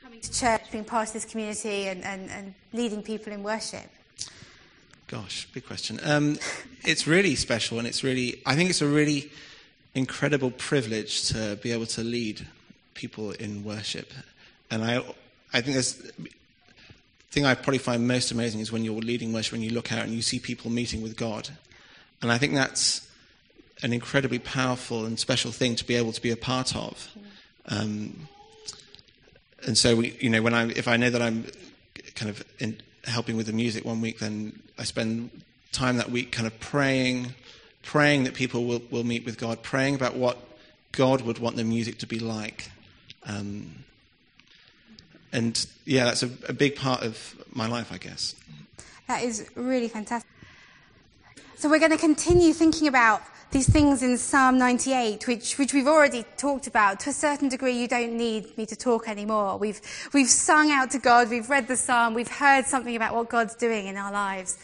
coming 0.00 0.20
to 0.20 0.32
church, 0.32 0.70
being 0.70 0.84
part 0.84 1.08
of 1.08 1.14
this 1.14 1.24
community 1.24 1.88
and, 1.88 2.04
and, 2.04 2.30
and 2.30 2.54
leading 2.72 3.02
people 3.02 3.32
in 3.32 3.42
worship. 3.42 3.90
Gosh, 5.08 5.48
big 5.52 5.66
question. 5.66 5.98
Um, 6.04 6.38
it's 6.84 7.06
really 7.06 7.34
special, 7.34 7.78
and 7.78 7.86
it's 7.86 8.04
really, 8.04 8.42
I 8.44 8.54
think 8.54 8.70
it's 8.70 8.82
a 8.82 8.86
really 8.88 9.30
incredible 9.94 10.50
privilege 10.52 11.28
to 11.28 11.58
be 11.62 11.72
able 11.72 11.86
to 11.86 12.02
lead 12.02 12.46
people 12.96 13.30
in 13.32 13.62
worship. 13.62 14.12
And 14.70 14.82
I, 14.82 15.04
I 15.52 15.60
think 15.60 15.74
there's, 15.74 15.94
the 15.94 16.30
thing 17.30 17.44
I 17.44 17.54
probably 17.54 17.78
find 17.78 18.08
most 18.08 18.32
amazing 18.32 18.60
is 18.60 18.72
when 18.72 18.84
you're 18.84 19.00
leading 19.00 19.32
worship, 19.32 19.52
when 19.52 19.62
you 19.62 19.70
look 19.70 19.92
out 19.92 20.04
and 20.04 20.12
you 20.12 20.22
see 20.22 20.40
people 20.40 20.70
meeting 20.70 21.02
with 21.02 21.16
God. 21.16 21.48
And 22.22 22.32
I 22.32 22.38
think 22.38 22.54
that's 22.54 23.08
an 23.82 23.92
incredibly 23.92 24.38
powerful 24.38 25.04
and 25.04 25.18
special 25.18 25.52
thing 25.52 25.76
to 25.76 25.84
be 25.84 25.94
able 25.94 26.12
to 26.12 26.20
be 26.20 26.30
a 26.30 26.36
part 26.36 26.74
of. 26.74 27.08
Um, 27.66 28.28
and 29.66 29.76
so, 29.76 29.96
we, 29.96 30.16
you 30.20 30.30
know, 30.30 30.42
when 30.42 30.54
I, 30.54 30.68
if 30.70 30.88
I 30.88 30.96
know 30.96 31.10
that 31.10 31.20
I'm 31.20 31.44
kind 32.14 32.30
of 32.30 32.44
in, 32.58 32.80
helping 33.04 33.36
with 33.36 33.46
the 33.46 33.52
music 33.52 33.84
one 33.84 34.00
week, 34.00 34.18
then 34.18 34.60
I 34.78 34.84
spend 34.84 35.30
time 35.72 35.98
that 35.98 36.10
week 36.10 36.32
kind 36.32 36.46
of 36.46 36.58
praying, 36.58 37.34
praying 37.82 38.24
that 38.24 38.34
people 38.34 38.64
will, 38.64 38.82
will 38.90 39.04
meet 39.04 39.24
with 39.24 39.38
God, 39.38 39.62
praying 39.62 39.94
about 39.94 40.16
what 40.16 40.38
God 40.92 41.20
would 41.20 41.38
want 41.38 41.56
the 41.56 41.64
music 41.64 41.98
to 41.98 42.06
be 42.06 42.18
like. 42.18 42.70
Um, 43.26 43.84
and 45.32 45.66
yeah, 45.84 46.04
that's 46.04 46.22
a, 46.22 46.30
a 46.48 46.52
big 46.52 46.76
part 46.76 47.02
of 47.02 47.34
my 47.52 47.66
life, 47.66 47.92
I 47.92 47.98
guess. 47.98 48.34
That 49.08 49.22
is 49.22 49.48
really 49.54 49.88
fantastic. 49.88 50.30
So 51.56 51.68
we're 51.68 51.78
going 51.78 51.92
to 51.92 51.98
continue 51.98 52.52
thinking 52.52 52.88
about 52.88 53.22
these 53.50 53.68
things 53.68 54.02
in 54.02 54.18
Psalm 54.18 54.58
98, 54.58 55.26
which, 55.26 55.58
which 55.58 55.72
we've 55.72 55.86
already 55.86 56.24
talked 56.36 56.66
about. 56.66 57.00
To 57.00 57.10
a 57.10 57.12
certain 57.12 57.48
degree, 57.48 57.78
you 57.78 57.88
don't 57.88 58.16
need 58.16 58.56
me 58.58 58.66
to 58.66 58.76
talk 58.76 59.08
anymore. 59.08 59.56
We've, 59.56 59.80
we've 60.12 60.28
sung 60.28 60.70
out 60.70 60.90
to 60.90 60.98
God, 60.98 61.30
we've 61.30 61.48
read 61.48 61.68
the 61.68 61.76
psalm, 61.76 62.14
we've 62.14 62.28
heard 62.28 62.66
something 62.66 62.96
about 62.96 63.14
what 63.14 63.28
God's 63.28 63.54
doing 63.54 63.86
in 63.86 63.96
our 63.96 64.12
lives. 64.12 64.58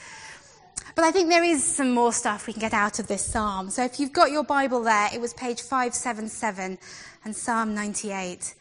But 0.95 1.05
I 1.05 1.11
think 1.11 1.31
there 1.31 1.45
is 1.45 1.65
some 1.65 1.93
more 1.93 2.13
stuff 2.13 2.47
we 2.47 2.53
can 2.53 2.61
get 2.61 2.75
out 2.75 2.99
of 2.99 3.07
this 3.07 3.25
psalm. 3.25 3.71
So 3.71 3.83
if 3.85 3.99
you've 3.99 4.13
got 4.13 4.31
your 4.31 4.45
Bible 4.45 4.83
there, 4.83 5.09
it 5.15 5.21
was 5.21 5.33
page 5.33 5.63
577 5.63 6.77
and 7.25 7.35
Psalm 7.35 7.75
98. 7.75 8.55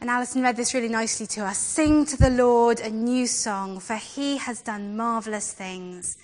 And 0.00 0.08
Alison 0.08 0.42
read 0.42 0.56
this 0.56 0.74
really 0.74 0.88
nicely 0.88 1.26
to 1.26 1.44
us. 1.44 1.58
Sing 1.58 2.06
to 2.06 2.16
the 2.16 2.30
Lord 2.30 2.78
a 2.80 2.90
new 2.90 3.26
song, 3.26 3.80
for 3.80 3.96
he 3.96 4.36
has 4.36 4.60
done 4.60 4.96
marvelous 4.96 5.52
things. 5.52 6.16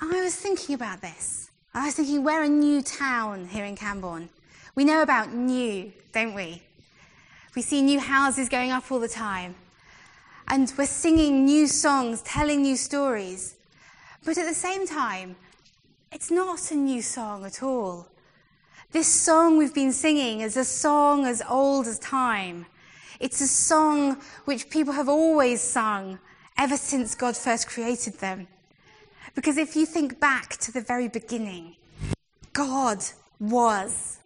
I 0.00 0.20
was 0.22 0.36
thinking 0.36 0.74
about 0.74 1.00
this. 1.00 1.50
I 1.72 1.86
was 1.86 1.94
thinking, 1.94 2.22
we're 2.22 2.42
a 2.42 2.48
new 2.48 2.82
town 2.82 3.48
here 3.48 3.64
in 3.64 3.74
Cambourne. 3.74 4.28
We 4.74 4.84
know 4.84 5.02
about 5.02 5.32
new, 5.32 5.92
don't 6.12 6.34
we? 6.34 6.62
We 7.56 7.62
see 7.62 7.80
new 7.80 8.00
houses 8.00 8.48
going 8.48 8.70
up 8.70 8.92
all 8.92 9.00
the 9.00 9.08
time. 9.08 9.54
And 10.48 10.70
we're 10.76 10.86
singing 10.86 11.46
new 11.46 11.66
songs, 11.66 12.20
telling 12.22 12.62
new 12.62 12.76
stories. 12.76 13.56
But 14.24 14.36
at 14.36 14.46
the 14.46 14.54
same 14.54 14.86
time, 14.86 15.36
it's 16.14 16.30
not 16.30 16.70
a 16.70 16.76
new 16.76 17.02
song 17.02 17.44
at 17.44 17.60
all. 17.60 18.06
This 18.92 19.08
song 19.08 19.58
we've 19.58 19.74
been 19.74 19.92
singing 19.92 20.40
is 20.40 20.56
a 20.56 20.64
song 20.64 21.26
as 21.26 21.42
old 21.50 21.88
as 21.88 21.98
time. 21.98 22.66
It's 23.18 23.40
a 23.40 23.48
song 23.48 24.18
which 24.44 24.70
people 24.70 24.92
have 24.92 25.08
always 25.08 25.60
sung 25.60 26.20
ever 26.56 26.76
since 26.76 27.16
God 27.16 27.36
first 27.36 27.68
created 27.68 28.14
them. 28.20 28.46
Because 29.34 29.56
if 29.56 29.74
you 29.74 29.86
think 29.86 30.20
back 30.20 30.56
to 30.58 30.70
the 30.70 30.80
very 30.80 31.08
beginning, 31.08 31.74
God 32.52 33.02
was. 33.40 34.18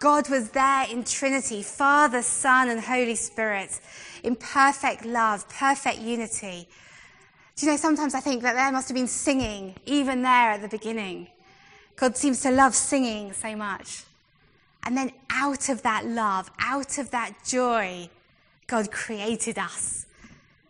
God 0.00 0.28
was 0.28 0.50
there 0.50 0.86
in 0.90 1.04
Trinity, 1.04 1.62
Father, 1.62 2.22
Son, 2.22 2.68
and 2.68 2.80
Holy 2.80 3.14
Spirit, 3.14 3.78
in 4.24 4.34
perfect 4.34 5.04
love, 5.04 5.48
perfect 5.48 6.00
unity. 6.00 6.66
Do 7.58 7.66
you 7.66 7.72
know, 7.72 7.76
sometimes 7.76 8.14
I 8.14 8.20
think 8.20 8.42
that 8.42 8.54
there 8.54 8.70
must 8.70 8.86
have 8.86 8.94
been 8.94 9.08
singing 9.08 9.74
even 9.84 10.22
there 10.22 10.52
at 10.52 10.62
the 10.62 10.68
beginning. 10.68 11.26
God 11.96 12.16
seems 12.16 12.40
to 12.42 12.52
love 12.52 12.72
singing 12.72 13.32
so 13.32 13.56
much. 13.56 14.04
And 14.84 14.96
then 14.96 15.10
out 15.28 15.68
of 15.68 15.82
that 15.82 16.06
love, 16.06 16.52
out 16.60 16.98
of 16.98 17.10
that 17.10 17.32
joy, 17.44 18.10
God 18.68 18.92
created 18.92 19.58
us. 19.58 20.06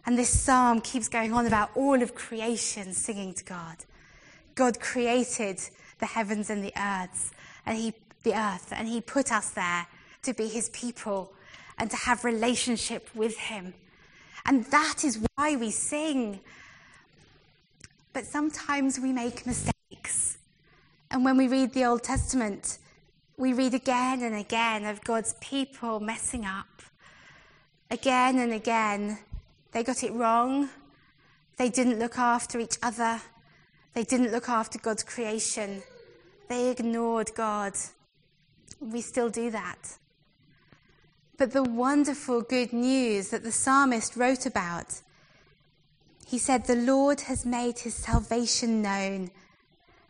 And 0.06 0.16
this 0.16 0.30
psalm 0.30 0.80
keeps 0.80 1.08
going 1.08 1.34
on 1.34 1.46
about 1.46 1.70
all 1.74 2.02
of 2.02 2.14
creation 2.14 2.94
singing 2.94 3.34
to 3.34 3.44
God. 3.44 3.76
God 4.54 4.80
created 4.80 5.60
the 5.98 6.06
heavens 6.06 6.48
and 6.48 6.64
the 6.64 6.72
earths, 6.74 7.32
and 7.66 7.76
he, 7.76 7.92
the 8.22 8.32
earth, 8.32 8.72
and 8.74 8.88
he 8.88 9.02
put 9.02 9.30
us 9.30 9.50
there 9.50 9.86
to 10.22 10.32
be 10.32 10.48
his 10.48 10.70
people 10.70 11.34
and 11.76 11.90
to 11.90 11.96
have 11.98 12.24
relationship 12.24 13.10
with 13.14 13.36
him. 13.36 13.74
And 14.46 14.64
that 14.66 15.04
is 15.04 15.22
why 15.34 15.56
we 15.56 15.70
sing. 15.70 16.40
But 18.18 18.26
sometimes 18.26 18.98
we 18.98 19.12
make 19.12 19.46
mistakes. 19.46 20.38
And 21.08 21.24
when 21.24 21.36
we 21.36 21.46
read 21.46 21.72
the 21.72 21.84
Old 21.84 22.02
Testament, 22.02 22.78
we 23.36 23.52
read 23.52 23.74
again 23.74 24.24
and 24.24 24.34
again 24.34 24.84
of 24.86 25.04
God's 25.04 25.36
people 25.40 26.00
messing 26.00 26.44
up. 26.44 26.82
Again 27.92 28.40
and 28.40 28.52
again, 28.52 29.20
they 29.70 29.84
got 29.84 30.02
it 30.02 30.12
wrong. 30.12 30.68
They 31.58 31.68
didn't 31.68 32.00
look 32.00 32.18
after 32.18 32.58
each 32.58 32.76
other. 32.82 33.20
They 33.94 34.02
didn't 34.02 34.32
look 34.32 34.48
after 34.48 34.80
God's 34.80 35.04
creation. 35.04 35.80
They 36.48 36.70
ignored 36.70 37.30
God. 37.36 37.74
We 38.80 39.00
still 39.00 39.28
do 39.28 39.48
that. 39.52 39.96
But 41.36 41.52
the 41.52 41.62
wonderful 41.62 42.42
good 42.42 42.72
news 42.72 43.28
that 43.28 43.44
the 43.44 43.52
psalmist 43.52 44.16
wrote 44.16 44.44
about, 44.44 45.02
he 46.28 46.36
said, 46.36 46.66
The 46.66 46.76
Lord 46.76 47.22
has 47.22 47.46
made 47.46 47.78
his 47.78 47.94
salvation 47.94 48.82
known 48.82 49.30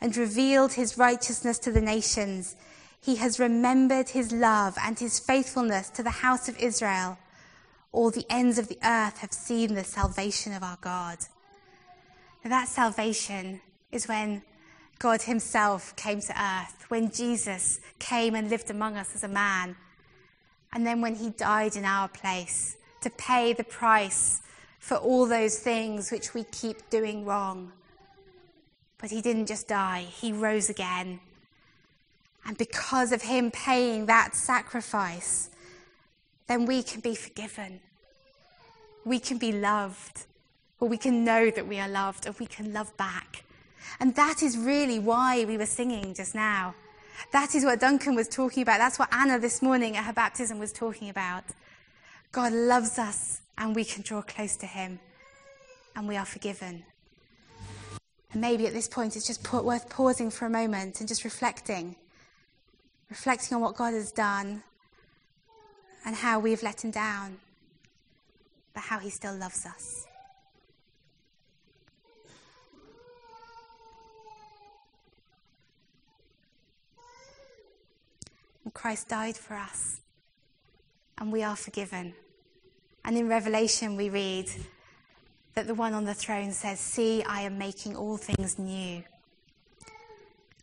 and 0.00 0.16
revealed 0.16 0.72
his 0.72 0.98
righteousness 0.98 1.60
to 1.60 1.70
the 1.70 1.80
nations. 1.80 2.56
He 3.00 3.16
has 3.16 3.38
remembered 3.38 4.08
his 4.08 4.32
love 4.32 4.76
and 4.82 4.98
his 4.98 5.20
faithfulness 5.20 5.90
to 5.90 6.02
the 6.02 6.10
house 6.10 6.48
of 6.48 6.58
Israel. 6.58 7.18
All 7.92 8.10
the 8.10 8.26
ends 8.28 8.58
of 8.58 8.66
the 8.66 8.80
earth 8.82 9.18
have 9.18 9.32
seen 9.32 9.74
the 9.74 9.84
salvation 9.84 10.52
of 10.52 10.64
our 10.64 10.78
God. 10.80 11.18
Now, 12.42 12.50
that 12.50 12.66
salvation 12.66 13.60
is 13.92 14.08
when 14.08 14.42
God 14.98 15.22
himself 15.22 15.94
came 15.94 16.20
to 16.22 16.42
earth, 16.42 16.86
when 16.88 17.12
Jesus 17.12 17.78
came 18.00 18.34
and 18.34 18.50
lived 18.50 18.72
among 18.72 18.96
us 18.96 19.14
as 19.14 19.22
a 19.22 19.28
man, 19.28 19.76
and 20.72 20.84
then 20.84 21.00
when 21.00 21.14
he 21.14 21.30
died 21.30 21.76
in 21.76 21.84
our 21.84 22.08
place 22.08 22.76
to 23.02 23.10
pay 23.10 23.52
the 23.52 23.62
price 23.62 24.42
for 24.78 24.96
all 24.96 25.26
those 25.26 25.58
things 25.58 26.10
which 26.10 26.34
we 26.34 26.44
keep 26.44 26.88
doing 26.90 27.24
wrong. 27.24 27.72
But 28.98 29.10
he 29.10 29.20
didn't 29.20 29.46
just 29.46 29.68
die, 29.68 30.06
he 30.08 30.32
rose 30.32 30.70
again. 30.70 31.20
And 32.46 32.56
because 32.56 33.12
of 33.12 33.22
him 33.22 33.50
paying 33.50 34.06
that 34.06 34.34
sacrifice, 34.34 35.50
then 36.46 36.64
we 36.64 36.82
can 36.82 37.00
be 37.00 37.14
forgiven. 37.14 37.80
We 39.04 39.18
can 39.18 39.38
be 39.38 39.52
loved, 39.52 40.24
or 40.80 40.88
we 40.88 40.96
can 40.96 41.24
know 41.24 41.50
that 41.50 41.66
we 41.66 41.78
are 41.78 41.88
loved, 41.88 42.26
and 42.26 42.34
we 42.38 42.46
can 42.46 42.72
love 42.72 42.96
back. 42.96 43.44
And 44.00 44.14
that 44.14 44.42
is 44.42 44.56
really 44.56 44.98
why 44.98 45.44
we 45.44 45.56
were 45.56 45.66
singing 45.66 46.14
just 46.14 46.34
now. 46.34 46.74
That 47.32 47.54
is 47.54 47.64
what 47.64 47.80
Duncan 47.80 48.14
was 48.14 48.28
talking 48.28 48.62
about. 48.62 48.78
That's 48.78 48.98
what 48.98 49.12
Anna 49.12 49.38
this 49.38 49.60
morning 49.60 49.96
at 49.96 50.04
her 50.04 50.12
baptism 50.12 50.58
was 50.58 50.72
talking 50.72 51.10
about. 51.10 51.44
God 52.32 52.52
loves 52.52 52.98
us, 52.98 53.40
and 53.58 53.76
we 53.76 53.84
can 53.84 54.02
draw 54.02 54.22
close 54.22 54.56
to 54.56 54.66
him, 54.66 54.98
and 55.94 56.08
we 56.08 56.16
are 56.16 56.24
forgiven. 56.24 56.84
And 58.32 58.40
maybe 58.40 58.66
at 58.66 58.72
this 58.72 58.88
point 58.88 59.16
it's 59.16 59.26
just 59.26 59.52
worth 59.52 59.90
pausing 59.90 60.30
for 60.30 60.46
a 60.46 60.50
moment 60.50 61.00
and 61.00 61.08
just 61.08 61.24
reflecting 61.24 61.96
reflecting 63.10 63.56
on 63.56 63.62
what 63.62 63.76
God 63.76 63.94
has 63.94 64.12
done 64.12 64.62
and 66.04 66.14
how 66.14 66.38
we've 66.38 66.62
let 66.62 66.84
him 66.84 66.90
down, 66.90 67.38
but 68.74 68.82
how 68.82 68.98
he 68.98 69.10
still 69.10 69.34
loves 69.34 69.66
us. 69.66 70.06
And 78.64 78.74
Christ 78.74 79.08
died 79.08 79.36
for 79.36 79.54
us, 79.54 80.00
and 81.16 81.32
we 81.32 81.42
are 81.42 81.56
forgiven. 81.56 82.14
And 83.04 83.16
in 83.16 83.28
Revelation, 83.28 83.96
we 83.96 84.10
read 84.10 84.50
that 85.54 85.66
the 85.66 85.74
one 85.74 85.94
on 85.94 86.04
the 86.04 86.14
throne 86.14 86.52
says, 86.52 86.78
See, 86.78 87.22
I 87.22 87.42
am 87.42 87.58
making 87.58 87.96
all 87.96 88.16
things 88.16 88.58
new. 88.58 89.02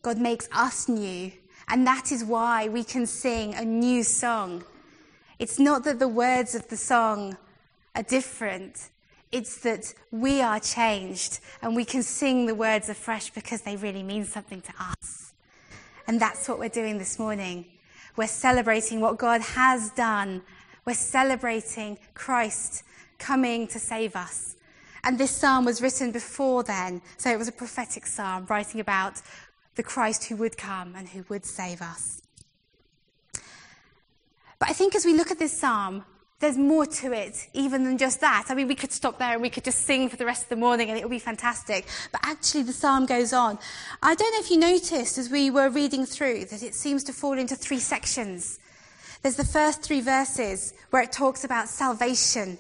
God 0.02 0.20
makes 0.20 0.48
us 0.52 0.88
new 0.88 1.32
and 1.68 1.86
that 1.88 2.12
is 2.12 2.24
why 2.24 2.68
we 2.68 2.84
can 2.84 3.06
sing 3.06 3.56
a 3.56 3.66
new 3.66 4.04
song. 4.04 4.64
It's 5.40 5.60
not 5.60 5.84
that 5.86 6.00
the 6.00 6.08
words 6.08 6.56
of 6.56 6.68
the 6.68 6.78
song 6.78 7.38
are 7.96 8.04
different, 8.04 8.90
it's 9.32 9.60
that 9.62 9.94
we 10.12 10.42
are 10.42 10.60
changed 10.60 11.40
and 11.62 11.76
we 11.76 11.86
can 11.86 12.04
sing 12.04 12.46
the 12.46 12.56
words 12.56 12.90
afresh 12.90 13.32
because 13.32 13.62
they 13.62 13.76
really 13.76 14.04
mean 14.04 14.26
something 14.26 14.62
to 14.62 14.74
us. 14.80 15.34
And 16.08 16.22
that's 16.22 16.48
what 16.48 16.60
we're 16.60 16.70
doing 16.70 17.00
this 17.00 17.18
morning. 17.18 17.66
We're 18.16 18.28
celebrating 18.28 19.02
what 19.02 19.18
God 19.18 19.42
has 19.42 19.90
done. 19.92 20.44
We're 20.86 20.94
celebrating 20.94 21.98
Christ 22.14 22.84
coming 23.18 23.68
to 23.68 23.80
save 23.80 24.16
us. 24.16 24.56
And 25.04 25.18
this 25.18 25.32
psalm 25.32 25.66
was 25.66 25.82
written 25.82 26.12
before 26.12 26.64
then, 26.64 27.02
so 27.18 27.30
it 27.30 27.38
was 27.38 27.48
a 27.48 27.52
prophetic 27.52 28.06
psalm 28.06 28.46
writing 28.50 28.80
about 28.80 29.22
the 29.76 29.84
Christ 29.84 30.26
who 30.26 30.36
would 30.38 30.58
come 30.58 30.96
and 30.96 31.10
who 31.10 31.24
would 31.30 31.46
save 31.46 31.82
us. 31.82 32.22
But 34.58 34.70
I 34.70 34.74
think 34.74 34.96
as 34.96 35.06
we 35.06 35.14
look 35.14 35.32
at 35.32 35.40
this 35.40 35.58
psalm, 35.58 36.06
there's 36.40 36.58
more 36.58 36.86
to 36.86 37.14
it 37.14 37.48
even 37.54 37.84
than 37.84 37.98
just 37.98 38.22
that. 38.22 38.46
I 38.50 38.56
mean, 38.56 38.68
we 38.68 38.76
could 38.76 38.92
stop 38.92 39.20
there 39.20 39.34
and 39.34 39.42
we 39.42 39.50
could 39.50 39.64
just 39.64 39.86
sing 39.86 40.10
for 40.10 40.16
the 40.16 40.26
rest 40.26 40.44
of 40.44 40.50
the 40.50 40.56
morning 40.56 40.90
and 40.90 40.98
it 40.98 41.04
would 41.04 41.10
be 41.10 41.20
fantastic. 41.20 41.88
But 42.12 42.22
actually, 42.24 42.64
the 42.64 42.74
psalm 42.74 43.06
goes 43.06 43.32
on. 43.32 43.58
I 44.02 44.16
don't 44.16 44.34
know 44.34 44.40
if 44.40 44.52
you 44.52 44.58
noticed 44.58 45.18
as 45.18 45.30
we 45.30 45.50
were 45.50 45.70
reading 45.70 46.06
through 46.06 46.46
that 46.46 46.64
it 46.64 46.76
seems 46.76 47.04
to 47.06 47.14
fall 47.14 47.38
into 47.38 47.56
three 47.56 47.80
sections. 47.80 48.60
There's 49.26 49.38
the 49.38 49.44
first 49.44 49.82
three 49.82 50.02
verses 50.02 50.76
where 50.92 51.02
it 51.02 51.12
talks 51.12 51.44
about 51.44 51.68
salvation. 51.68 52.60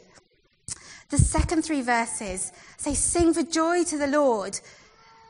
The 1.12 1.17
second 1.19 1.62
three 1.62 1.84
verses 1.84 2.51
say, 2.77 2.95
Sing 2.95 3.36
for 3.36 3.43
joy 3.43 3.84
to 3.84 4.00
the 4.00 4.07
Lord. 4.07 4.60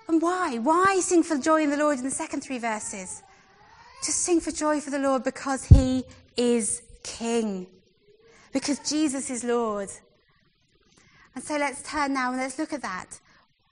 And 0.08 0.22
why? 0.22 0.60
Why 0.60 1.02
sing 1.02 1.24
for 1.24 1.38
joy 1.38 1.64
in 1.64 1.72
the 1.72 1.76
Lord 1.76 1.98
in 1.98 2.06
the 2.06 2.10
second 2.10 2.40
three 2.40 2.58
verses? 2.58 3.22
Just 4.02 4.20
sing 4.20 4.40
for 4.40 4.52
joy 4.52 4.80
for 4.80 4.92
the 4.92 5.00
Lord 5.00 5.26
because 5.26 5.66
he 5.66 6.06
is 6.38 6.82
King. 7.04 7.68
Because 8.54 8.80
Jesus 8.90 9.30
is 9.30 9.44
Lord. 9.44 9.90
And 11.36 11.44
so 11.44 11.58
let's 11.58 11.82
turn 11.82 12.14
now 12.14 12.32
and 12.32 12.40
let's 12.40 12.58
look 12.58 12.72
at 12.72 12.82
that. 12.84 13.20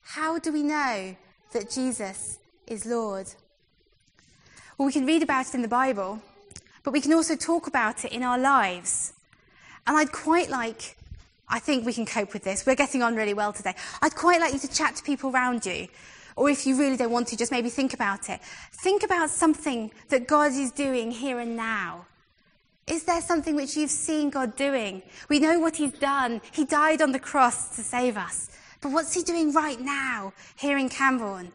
How 0.01 0.37
do 0.37 0.51
we 0.51 0.63
know 0.63 1.15
that 1.53 1.71
Jesus 1.71 2.39
is 2.67 2.85
Lord? 2.85 3.27
Well, 4.77 4.85
we 4.85 4.91
can 4.91 5.05
read 5.05 5.23
about 5.23 5.47
it 5.47 5.55
in 5.55 5.61
the 5.61 5.69
Bible, 5.69 6.21
but 6.83 6.91
we 6.91 7.01
can 7.01 7.13
also 7.13 7.35
talk 7.35 7.67
about 7.67 8.05
it 8.05 8.11
in 8.11 8.23
our 8.23 8.37
lives. 8.37 9.13
And 9.87 9.97
I'd 9.97 10.11
quite 10.11 10.49
like, 10.49 10.97
I 11.49 11.59
think 11.59 11.85
we 11.85 11.93
can 11.93 12.05
cope 12.05 12.33
with 12.33 12.43
this. 12.43 12.65
We're 12.65 12.75
getting 12.75 13.01
on 13.01 13.15
really 13.15 13.33
well 13.33 13.53
today. 13.53 13.75
I'd 14.01 14.15
quite 14.15 14.39
like 14.39 14.53
you 14.53 14.59
to 14.59 14.67
chat 14.67 14.95
to 14.97 15.03
people 15.03 15.31
around 15.31 15.65
you. 15.65 15.87
Or 16.35 16.49
if 16.49 16.65
you 16.65 16.77
really 16.77 16.97
don't 16.97 17.11
want 17.11 17.27
to, 17.27 17.37
just 17.37 17.51
maybe 17.51 17.69
think 17.69 17.93
about 17.93 18.29
it. 18.29 18.41
Think 18.71 19.03
about 19.03 19.29
something 19.29 19.91
that 20.09 20.27
God 20.27 20.51
is 20.51 20.71
doing 20.71 21.11
here 21.11 21.39
and 21.39 21.55
now. 21.55 22.05
Is 22.87 23.03
there 23.03 23.21
something 23.21 23.55
which 23.55 23.77
you've 23.77 23.91
seen 23.91 24.29
God 24.29 24.55
doing? 24.55 25.03
We 25.29 25.39
know 25.39 25.59
what 25.59 25.75
He's 25.75 25.93
done. 25.93 26.41
He 26.51 26.65
died 26.65 27.01
on 27.01 27.11
the 27.11 27.19
cross 27.19 27.75
to 27.75 27.81
save 27.81 28.17
us. 28.17 28.49
But 28.81 28.91
what's 28.91 29.13
He 29.13 29.21
doing 29.21 29.53
right 29.53 29.79
now 29.79 30.33
here 30.57 30.77
in 30.77 30.89
Cambourne? 30.89 31.51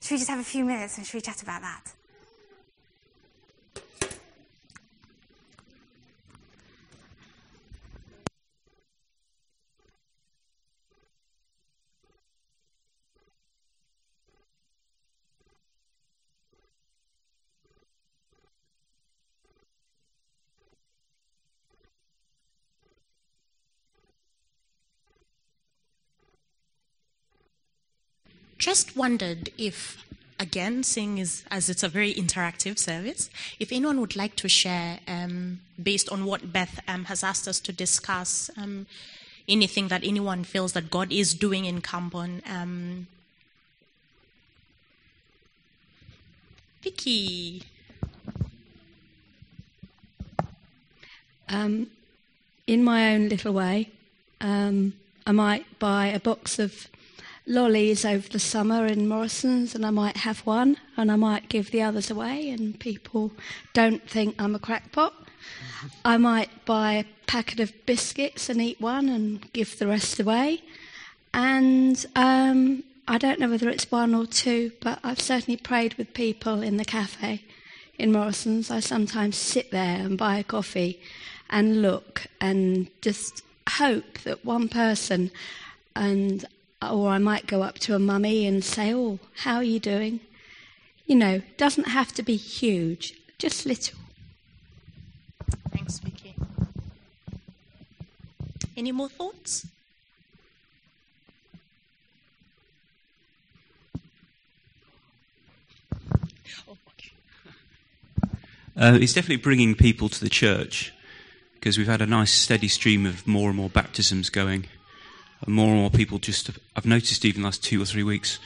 Should 0.00 0.12
we 0.12 0.18
just 0.18 0.30
have 0.30 0.40
a 0.40 0.44
few 0.44 0.64
minutes 0.64 0.96
and 0.96 1.06
should 1.06 1.14
we 1.14 1.20
chat 1.20 1.42
about 1.42 1.62
that? 1.62 1.92
Just 28.58 28.96
wondered 28.96 29.50
if, 29.58 30.04
again, 30.40 30.82
seeing 30.82 31.20
as, 31.20 31.44
as 31.50 31.68
it's 31.68 31.82
a 31.82 31.88
very 31.88 32.14
interactive 32.14 32.78
service, 32.78 33.30
if 33.60 33.70
anyone 33.70 34.00
would 34.00 34.16
like 34.16 34.36
to 34.36 34.48
share, 34.48 35.00
um, 35.06 35.60
based 35.82 36.08
on 36.10 36.24
what 36.24 36.52
Beth 36.52 36.80
um, 36.88 37.04
has 37.04 37.22
asked 37.22 37.46
us 37.46 37.60
to 37.60 37.72
discuss, 37.72 38.50
um, 38.56 38.86
anything 39.48 39.88
that 39.88 40.02
anyone 40.04 40.44
feels 40.44 40.72
that 40.72 40.90
God 40.90 41.12
is 41.12 41.34
doing 41.34 41.64
in 41.64 41.80
Cambourne. 41.80 42.42
Um, 42.48 43.06
Vicky. 46.82 47.62
Um, 51.48 51.88
in 52.66 52.82
my 52.82 53.14
own 53.14 53.28
little 53.28 53.52
way, 53.52 53.90
um, 54.40 54.94
I 55.26 55.32
might 55.32 55.78
buy 55.78 56.06
a 56.06 56.20
box 56.20 56.58
of 56.58 56.88
lollies 57.46 58.04
over 58.04 58.28
the 58.28 58.38
summer 58.38 58.86
in 58.86 59.08
Morrison's, 59.08 59.74
and 59.74 59.86
I 59.86 59.90
might 59.90 60.18
have 60.18 60.40
one, 60.40 60.76
and 60.96 61.10
I 61.10 61.16
might 61.16 61.48
give 61.48 61.70
the 61.70 61.82
others 61.82 62.10
away, 62.10 62.50
and 62.50 62.78
people 62.78 63.32
don't 63.72 64.08
think 64.08 64.34
I'm 64.38 64.54
a 64.54 64.58
crackpot. 64.58 65.14
I 66.04 66.16
might 66.16 66.64
buy 66.64 66.94
a 66.94 67.04
packet 67.26 67.60
of 67.60 67.72
biscuits 67.86 68.48
and 68.48 68.60
eat 68.60 68.80
one 68.80 69.08
and 69.08 69.52
give 69.52 69.78
the 69.78 69.86
rest 69.86 70.18
away. 70.18 70.62
And 71.32 72.04
um, 72.16 72.82
I 73.06 73.18
don't 73.18 73.38
know 73.38 73.50
whether 73.50 73.68
it's 73.68 73.90
one 73.90 74.14
or 74.14 74.26
two, 74.26 74.72
but 74.80 74.98
I've 75.04 75.20
certainly 75.20 75.56
prayed 75.56 75.94
with 75.94 76.14
people 76.14 76.62
in 76.62 76.76
the 76.76 76.84
cafe 76.84 77.44
in 77.98 78.12
Morrison's. 78.12 78.70
I 78.70 78.80
sometimes 78.80 79.36
sit 79.36 79.70
there 79.70 79.98
and 79.98 80.18
buy 80.18 80.38
a 80.38 80.44
coffee 80.44 81.00
and 81.48 81.82
look 81.82 82.26
and 82.40 82.88
just 83.00 83.42
hope 83.68 84.18
that 84.20 84.44
one 84.44 84.68
person 84.68 85.30
and 85.94 86.44
or 86.92 87.08
I 87.10 87.18
might 87.18 87.46
go 87.46 87.62
up 87.62 87.78
to 87.80 87.94
a 87.94 87.98
mummy 87.98 88.46
and 88.46 88.64
say, 88.64 88.92
Oh, 88.94 89.18
how 89.36 89.56
are 89.56 89.64
you 89.64 89.78
doing? 89.78 90.20
You 91.06 91.16
know, 91.16 91.42
doesn't 91.56 91.88
have 91.88 92.12
to 92.14 92.22
be 92.22 92.36
huge, 92.36 93.14
just 93.38 93.64
little. 93.66 93.98
Thanks, 95.70 95.98
Vicky. 95.98 96.34
Any 98.76 98.92
more 98.92 99.08
thoughts? 99.08 99.66
Uh, 108.78 108.98
it's 109.00 109.14
definitely 109.14 109.42
bringing 109.42 109.74
people 109.74 110.06
to 110.06 110.20
the 110.20 110.28
church 110.28 110.92
because 111.54 111.78
we've 111.78 111.86
had 111.86 112.02
a 112.02 112.06
nice 112.06 112.30
steady 112.30 112.68
stream 112.68 113.06
of 113.06 113.26
more 113.26 113.48
and 113.48 113.56
more 113.56 113.70
baptisms 113.70 114.28
going. 114.28 114.66
And 115.44 115.54
more 115.54 115.68
and 115.68 115.76
more 115.76 115.90
people 115.90 116.18
just, 116.18 116.50
I've 116.74 116.86
noticed 116.86 117.24
even 117.24 117.42
the 117.42 117.46
last 117.46 117.62
two 117.62 117.80
or 117.80 117.84
three 117.84 118.02
weeks, 118.02 118.38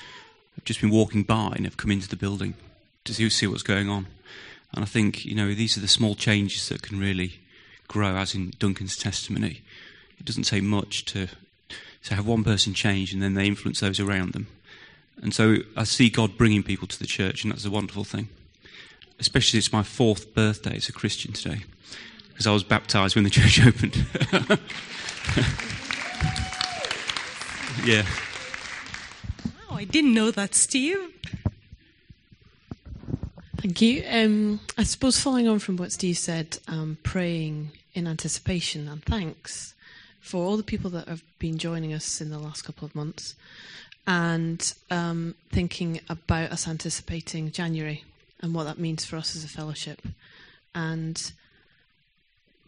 have 0.57 0.64
just 0.64 0.81
been 0.81 0.90
walking 0.90 1.22
by 1.22 1.53
and 1.57 1.64
have 1.64 1.76
come 1.76 1.90
into 1.90 2.09
the 2.09 2.16
building 2.16 2.55
to 3.05 3.14
see, 3.14 3.29
see 3.31 3.46
what's 3.46 3.62
going 3.62 3.88
on. 3.88 4.07
And 4.74 4.85
I 4.85 4.87
think, 4.87 5.24
you 5.24 5.35
know, 5.35 5.55
these 5.55 5.76
are 5.76 5.81
the 5.81 5.88
small 5.88 6.14
changes 6.14 6.68
that 6.68 6.83
can 6.83 6.98
really 6.98 7.40
grow, 7.88 8.16
as 8.16 8.35
in 8.35 8.53
Duncan's 8.59 8.96
testimony. 8.96 9.62
It 10.18 10.24
doesn't 10.24 10.44
take 10.44 10.62
much 10.62 11.05
to, 11.07 11.29
to 12.05 12.14
have 12.14 12.26
one 12.26 12.44
person 12.44 12.74
change 12.74 13.12
and 13.12 13.22
then 13.22 13.35
they 13.35 13.46
influence 13.46 13.81
those 13.81 14.00
around 14.00 14.33
them. 14.33 14.46
And 15.22 15.35
so 15.35 15.59
I 15.76 15.85
see 15.85 16.09
God 16.09 16.37
bringing 16.37 16.62
people 16.62 16.88
to 16.88 16.98
the 16.98 17.07
church, 17.07 17.44
and 17.44 17.53
that's 17.53 17.64
a 17.64 17.70
wonderful 17.70 18.05
thing. 18.05 18.29
Especially 19.18 19.59
it's 19.59 19.72
my 19.72 19.83
fourth 19.83 20.35
birthday 20.35 20.76
as 20.76 20.88
a 20.88 20.92
Christian 20.92 21.33
today, 21.33 21.64
because 22.29 22.46
I 22.46 22.53
was 22.53 22.64
baptized 22.64 23.16
when 23.16 23.24
the 23.24 23.31
church 23.38 23.61
opened. 23.66 24.07
Yeah. 27.85 28.06
Wow, 29.68 29.76
I 29.76 29.85
didn't 29.85 30.14
know 30.14 30.30
that, 30.30 30.54
Steve. 30.54 30.98
Thank 33.59 33.80
you. 33.83 34.02
Um, 34.09 34.61
I 34.78 34.85
suppose 34.85 35.20
following 35.20 35.46
on 35.46 35.59
from 35.59 35.76
what 35.76 35.92
Steve 35.92 36.16
said, 36.16 36.59
um, 36.66 36.96
praying 37.02 37.72
in 37.92 38.06
anticipation 38.06 38.88
and 38.88 39.04
thanks 39.04 39.74
for 40.20 40.44
all 40.44 40.56
the 40.56 40.62
people 40.62 40.90
that 40.90 41.09
have 41.09 41.22
been 41.38 41.59
joining 41.59 41.92
us 41.92 42.20
in 42.20 42.30
the 42.30 42.38
last 42.38 42.62
couple 42.62 42.87
of 42.87 42.94
months 42.94 43.35
and 44.06 44.74
um, 44.90 45.35
thinking 45.50 46.00
about 46.09 46.50
us 46.52 46.68
anticipating 46.68 47.50
January 47.50 48.04
and 48.40 48.54
what 48.54 48.64
that 48.64 48.78
means 48.78 49.04
for 49.04 49.16
us 49.16 49.37
as 49.37 49.44
a 49.44 49.48
fellowship 49.48 50.02
and 50.74 51.33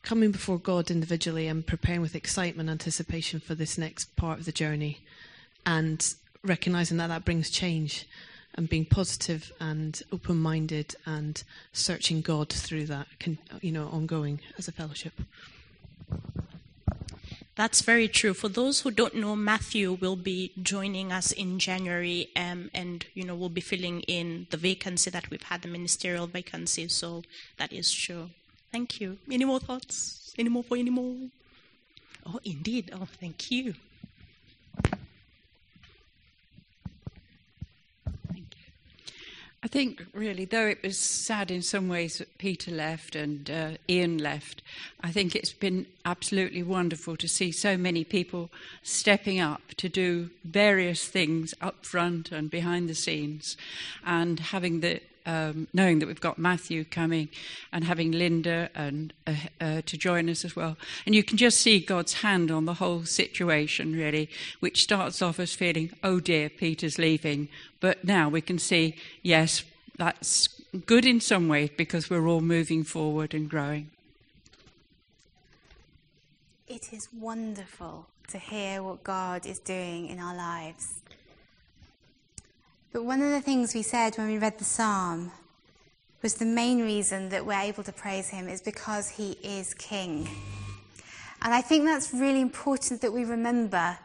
coming 0.03 0.33
before 0.33 0.59
God 0.59 0.91
individually 0.91 1.47
and 1.47 1.67
preparing 1.67 2.01
with 2.01 2.15
excitement, 2.15 2.69
anticipation 2.69 3.41
for 3.41 3.55
this 3.55 3.79
next 3.79 4.17
part 4.17 4.39
of 4.39 4.45
the 4.45 4.53
journey, 4.53 5.01
and 5.65 6.15
recognizing 6.45 6.97
that 6.99 7.07
that 7.07 7.25
brings 7.25 7.51
change, 7.51 8.07
and 8.55 8.69
being 8.69 8.85
positive 8.85 9.51
and 9.61 10.03
open-minded 10.13 10.95
and 11.07 11.43
searching 11.73 12.21
God 12.21 12.51
through 12.51 12.87
that, 12.87 13.07
can, 13.19 13.39
you 13.61 13.73
know, 13.73 13.89
ongoing 13.89 14.41
as 14.59 14.69
a 14.69 14.73
fellowship. 14.73 15.15
That's 17.55 17.83
very 17.83 18.09
true. 18.09 18.35
For 18.35 18.49
those 18.49 18.81
who 18.81 18.91
don't 18.91 19.15
know, 19.15 19.37
Matthew 19.37 19.93
will 19.93 20.17
be 20.17 20.53
joining 20.63 21.13
us 21.13 21.33
in 21.33 21.59
January, 21.59 22.29
um, 22.35 22.71
and 22.75 23.07
you 23.15 23.25
know, 23.25 23.35
we'll 23.35 23.51
be 23.51 23.61
filling 23.61 24.01
in 24.03 24.47
the 24.51 24.57
vacancy 24.57 25.11
that 25.11 25.31
we've 25.31 25.43
had, 25.43 25.63
the 25.63 25.69
ministerial 25.69 26.27
vacancy. 26.27 26.89
So 26.89 27.23
that 27.59 27.73
is 27.73 27.93
true. 27.93 28.31
Thank 28.73 29.03
you. 29.03 29.19
Any 29.31 29.45
more 29.45 29.61
thoughts? 29.61 30.33
Any 30.39 30.49
more 30.49 30.65
for 30.65 30.79
any 30.79 30.89
more? 30.89 31.15
Oh, 32.25 32.41
indeed. 32.43 32.91
Oh, 32.95 33.07
thank 33.21 33.51
you. 33.51 33.75
Thank 38.33 38.57
you. 38.57 38.73
I 39.63 39.69
think, 39.69 40.07
really, 40.15 40.47
though 40.47 40.67
it 40.67 40.83
was 40.83 40.97
sad 40.97 41.51
in 41.51 41.61
some 41.61 41.91
ways 41.91 42.17
that 42.17 42.39
Peter 42.39 42.71
left 42.71 43.15
and 43.15 43.51
uh, 43.51 43.71
Ian 43.91 44.17
left, 44.17 44.63
I 45.03 45.13
think 45.13 45.37
it's 45.37 45.53
been 45.53 45.85
absolutely 46.07 46.63
wonderful 46.63 47.17
to 47.19 47.29
see 47.29 47.53
so 47.53 47.77
many 47.77 48.05
people 48.05 48.51
stepping 48.83 49.39
up 49.39 49.61
to 49.77 49.91
do 49.91 50.31
various 50.45 51.07
things 51.07 51.53
up 51.61 51.85
front 51.85 52.33
and 52.33 52.51
behind 52.51 52.89
the 52.89 52.95
scenes 52.95 53.59
and 54.07 54.41
having 54.41 54.81
the 54.81 55.03
um, 55.27 55.69
knowing 55.73 55.99
that 55.99 56.07
we've 56.07 56.21
got 56.21 56.39
Matthew 56.39 56.85
coming 56.85 57.29
and 57.73 57.85
having 57.85 58.13
Linda 58.13 58.71
and 58.75 59.13
uh, 59.27 59.35
uh, 59.61 59.83
to 59.87 59.97
join 59.97 60.29
us 60.29 60.45
as 60.45 60.57
well. 60.57 60.77
And 61.07 61.15
you 61.15 61.23
can 61.23 61.37
just 61.37 61.59
see 61.59 61.81
God's 61.81 62.15
hand 62.15 62.51
on 62.51 62.65
the 62.65 62.75
whole 62.75 63.05
situation, 63.05 63.95
really, 63.95 64.29
which 64.61 64.83
starts 64.83 65.23
off 65.23 65.41
as 65.41 65.55
feeling, 65.55 65.93
oh 66.03 66.21
dear, 66.21 66.49
Peter's 66.49 66.99
leaving. 66.99 67.49
But 67.81 68.05
now 68.05 68.29
we 68.29 68.41
can 68.41 68.59
see, 68.59 68.97
yes, 69.23 69.65
that's 69.97 70.49
good 70.87 71.05
in 71.05 71.21
some 71.21 71.49
ways 71.49 71.71
because 71.77 72.09
we're 72.09 72.27
all 72.27 72.41
moving 72.41 72.85
forward 72.85 73.35
and 73.35 73.49
growing. 73.49 73.91
it 76.73 76.91
is 76.91 77.07
wonderful 77.13 78.07
to 78.29 78.39
hear 78.39 78.83
what 78.83 79.05
God 79.05 79.45
is 79.45 79.59
doing 79.59 80.07
in 80.09 80.19
our 80.19 80.35
lives. 80.35 81.02
But 82.93 83.05
one 83.05 83.23
of 83.23 83.31
the 83.31 83.41
things 83.41 83.75
we 83.75 83.81
said 83.81 84.17
when 84.17 84.27
we 84.27 84.37
read 84.37 84.59
the 84.59 84.65
psalm 84.65 85.33
was 86.21 86.35
the 86.35 86.45
main 86.45 86.83
reason 86.83 87.31
that 87.31 87.47
we're 87.47 87.59
able 87.59 87.83
to 87.85 87.93
praise 87.93 88.29
him 88.29 88.51
is 88.51 88.61
because 88.61 89.09
he 89.09 89.33
is 89.43 89.73
king. 89.73 90.29
And 91.41 91.55
I 91.55 91.63
think 91.63 91.87
that's 91.87 92.13
really 92.13 92.43
important 92.43 93.01
that 93.01 93.11
we 93.11 93.25
remember 93.25 93.97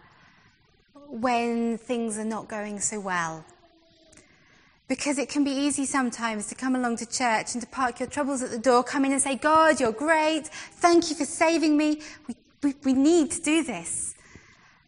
when 1.09 1.77
things 1.77 2.17
are 2.17 2.25
not 2.25 2.47
going 2.47 2.79
so 2.79 3.01
well. 3.01 3.43
Because 4.87 5.17
it 5.17 5.27
can 5.27 5.43
be 5.43 5.51
easy 5.51 5.85
sometimes 5.85 6.47
to 6.47 6.55
come 6.55 6.73
along 6.73 6.95
to 6.97 7.05
church 7.05 7.55
and 7.55 7.61
to 7.61 7.67
park 7.67 7.99
your 7.99 8.07
troubles 8.07 8.41
at 8.41 8.51
the 8.51 8.57
door, 8.57 8.85
come 8.85 9.03
in 9.03 9.11
and 9.11 9.21
say, 9.21 9.35
God, 9.35 9.81
you're 9.81 9.91
great. 9.91 10.47
Thank 10.47 11.09
you 11.09 11.15
for 11.17 11.25
saving 11.25 11.75
me. 11.75 12.01
We, 12.29 12.35
we, 12.63 12.75
we 12.85 12.93
need 12.93 13.31
to 13.31 13.41
do 13.41 13.63
this. 13.65 14.15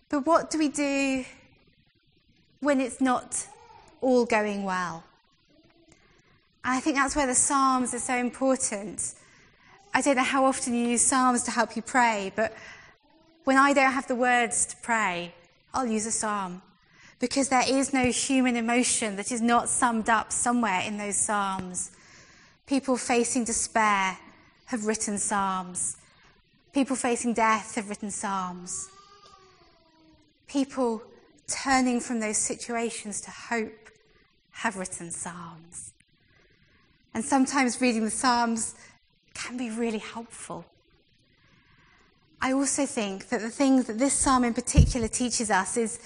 But 0.08 0.26
what 0.26 0.50
do 0.52 0.58
we 0.58 0.70
do 0.70 1.26
when 2.62 2.80
it's 2.80 3.02
not 3.02 3.46
all 4.02 4.26
going 4.26 4.64
well? 4.64 5.04
And 6.64 6.76
I 6.76 6.80
think 6.80 6.98
that's 6.98 7.16
where 7.16 7.28
the 7.28 7.36
Psalms 7.36 7.94
are 7.94 8.00
so 8.00 8.16
important. 8.16 9.14
I 9.94 10.02
don't 10.02 10.18
know 10.18 10.24
how 10.24 10.46
often 10.46 10.74
you 10.74 10.90
use 10.90 11.02
Psalms 11.02 11.44
to 11.44 11.52
help 11.52 11.76
you 11.76 11.82
pray, 11.82 12.32
but 12.36 12.54
when 13.44 13.58
I 13.58 13.74
don't 13.74 13.92
have 13.92 14.08
the 14.08 14.16
words 14.16 14.66
to 14.68 14.76
pray, 14.78 15.34
I'll 15.74 15.88
use 15.88 16.06
a 16.06 16.12
Psalm. 16.12 16.62
Because 17.20 17.50
there 17.50 17.64
is 17.68 17.94
no 17.94 18.06
human 18.06 18.56
emotion 18.56 19.16
that 19.16 19.32
is 19.32 19.42
not 19.42 19.68
summed 19.68 20.10
up 20.10 20.32
somewhere 20.32 20.82
in 20.86 20.98
those 20.98 21.18
Psalms. 21.18 21.92
People 22.68 22.98
facing 22.98 23.44
despair 23.44 24.18
have 24.66 24.86
written 24.86 25.18
Psalms. 25.18 25.98
People 26.72 26.96
facing 26.96 27.34
death 27.34 27.76
have 27.76 27.90
written 27.90 28.12
Psalms. 28.12 28.90
People 30.48 31.02
turning 31.48 32.00
from 32.00 32.20
those 32.20 32.38
situations 32.38 33.22
to 33.22 33.32
hope 33.32 33.89
have 34.60 34.76
written 34.76 35.10
Psalms. 35.10 35.94
And 37.14 37.24
sometimes 37.24 37.80
reading 37.80 38.04
the 38.04 38.12
Psalms 38.12 38.76
can 39.34 39.56
be 39.56 39.70
really 39.70 40.00
helpful. 40.00 40.66
I 42.42 42.52
also 42.52 42.86
think 42.86 43.30
that 43.30 43.40
the 43.40 43.50
thing 43.50 43.84
that 43.84 43.98
this 43.98 44.14
psalm 44.14 44.44
in 44.44 44.54
particular 44.54 45.08
teaches 45.08 45.50
us 45.50 45.78
is 45.78 46.00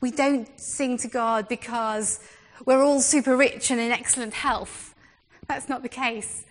we 0.00 0.10
don't 0.10 0.48
sing 0.58 0.96
to 0.98 1.08
God 1.08 1.46
because 1.48 2.20
we're 2.64 2.82
all 2.82 3.02
super 3.02 3.36
rich 3.36 3.70
and 3.70 3.78
in 3.78 3.92
excellent 3.92 4.32
health. 4.32 4.94
That's 5.46 5.68
not 5.68 5.82
the 5.82 5.88
case. 5.90 6.46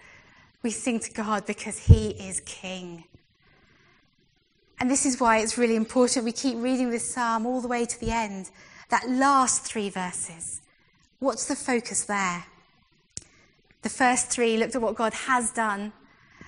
We 0.61 0.69
sing 0.69 0.99
to 0.99 1.11
God 1.11 1.47
because 1.47 1.79
He 1.79 2.09
is 2.09 2.41
King. 2.41 3.05
And 4.79 4.89
this 4.89 5.03
is 5.03 5.19
why 5.19 5.39
it's 5.39 5.57
really 5.57 5.75
important 5.75 6.25
we 6.25 6.31
keep 6.31 6.57
reading 6.57 6.91
this 6.91 7.11
psalm 7.11 7.47
all 7.47 7.59
the 7.59 7.67
way 7.67 7.85
to 7.85 7.99
the 7.99 8.11
end. 8.11 8.51
That 8.89 9.09
last 9.09 9.63
three 9.63 9.89
verses. 9.89 10.61
What's 11.19 11.45
the 11.45 11.55
focus 11.55 12.05
there? 12.05 12.45
The 13.81 13.89
first 13.89 14.29
three 14.29 14.57
looked 14.57 14.75
at 14.75 14.81
what 14.81 14.95
God 14.95 15.13
has 15.13 15.51
done. 15.51 15.91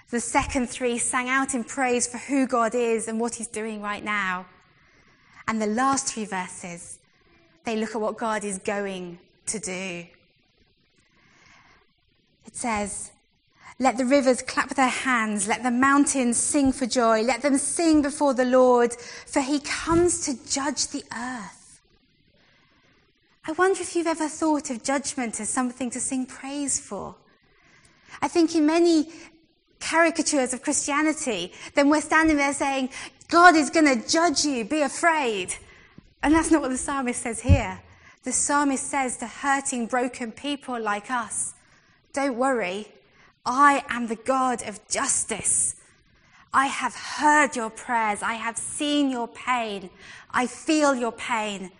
The 0.10 0.19
second 0.19 0.69
three 0.69 0.97
sang 0.97 1.29
out 1.29 1.53
in 1.53 1.63
praise 1.63 2.07
for 2.07 2.17
who 2.17 2.47
God 2.47 2.73
is 2.75 3.07
and 3.07 3.19
what 3.19 3.36
He's 3.36 3.47
doing 3.47 3.81
right 3.81 4.03
now. 4.03 4.45
And 5.47 5.62
the 5.62 5.67
last 5.67 6.13
three 6.13 6.25
verses, 6.25 6.99
they 7.65 7.75
look 7.75 7.95
at 7.95 8.01
what 8.01 8.17
God 8.17 8.43
is 8.43 8.60
going 8.60 9.19
to 9.47 9.60
do. 9.60 10.05
It 12.45 12.55
says, 12.55 13.12
Let 13.79 13.97
the 13.97 14.05
rivers 14.05 14.41
clap 14.41 14.75
their 14.75 14.88
hands, 14.88 15.47
let 15.47 15.63
the 15.63 15.71
mountains 15.71 16.38
sing 16.38 16.71
for 16.71 16.86
joy, 16.86 17.21
let 17.21 17.41
them 17.41 17.57
sing 17.57 18.01
before 18.01 18.34
the 18.34 18.45
Lord, 18.45 18.93
for 18.93 19.41
He 19.41 19.60
comes 19.60 20.25
to 20.25 20.49
judge 20.49 20.88
the 20.88 21.03
earth. 21.13 21.61
I 23.47 23.54
wonder 23.54 23.82
if 23.82 23.95
you've 23.95 24.08
ever 24.08 24.27
thought 24.27 24.69
of 24.69 24.84
judgment 24.84 25.39
as 25.39 25.49
something 25.49 25.89
to 25.91 25.99
sing 25.99 26.27
praise 26.27 26.80
for. 26.80 27.15
I 28.21 28.27
think 28.27 28.56
in 28.56 28.67
many 28.67 29.10
caricatures 29.80 30.54
of 30.54 30.62
Christianity, 30.62 31.51
then 31.73 31.89
we're 31.89 32.01
standing 32.01 32.38
there 32.38 32.54
saying, 32.54 32.89
God 33.30 33.56
is 33.56 33.71
going 33.71 33.86
to 33.88 34.08
judge 34.08 34.45
you, 34.45 34.63
be 34.63 34.82
afraid. 34.82 35.56
And 36.21 36.36
that's 36.36 36.51
not 36.51 36.62
what 36.62 36.69
the 36.69 36.77
psalmist 36.77 37.23
says 37.23 37.39
here. 37.39 37.82
The 38.23 38.32
psalmist 38.32 38.86
says 38.88 39.17
to 39.17 39.27
hurting, 39.27 39.88
broken 39.88 40.32
people 40.32 40.80
like 40.80 41.10
us, 41.10 41.56
don't 42.13 42.38
worry, 42.38 42.88
I 43.43 43.84
am 43.89 44.06
the 44.06 44.17
God 44.17 44.62
of 44.67 44.88
justice. 44.88 45.77
I 46.54 46.67
have 46.67 46.93
heard 46.93 47.56
your 47.56 47.69
prayers. 47.71 48.21
I 48.21 48.34
have 48.34 48.58
seen 48.58 49.10
your 49.10 49.27
pain. 49.27 49.89
I 50.30 50.45
feel 50.45 50.93
your 50.93 51.13
pain. 51.13 51.71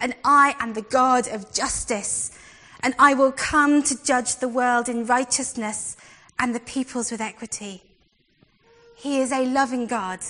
And 0.00 0.14
I 0.24 0.56
am 0.58 0.72
the 0.72 0.82
God 0.82 1.28
of 1.28 1.52
justice. 1.52 2.36
And 2.82 2.94
I 2.98 3.14
will 3.14 3.32
come 3.32 3.82
to 3.82 4.02
judge 4.02 4.36
the 4.36 4.48
world 4.48 4.88
in 4.88 5.04
righteousness 5.06 5.96
and 6.38 6.54
the 6.54 6.60
peoples 6.60 7.10
with 7.10 7.20
equity. 7.20 7.82
He 8.96 9.20
is 9.20 9.32
a 9.32 9.44
loving 9.44 9.86
God, 9.86 10.20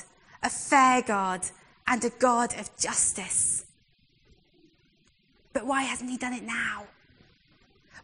a 0.42 0.50
fair 0.50 1.02
God, 1.02 1.42
and 1.86 2.04
a 2.04 2.10
God 2.10 2.54
of 2.58 2.76
justice. 2.76 3.64
But 5.52 5.66
why 5.66 5.82
hasn't 5.82 6.10
he 6.10 6.16
done 6.16 6.32
it 6.32 6.44
now? 6.44 6.84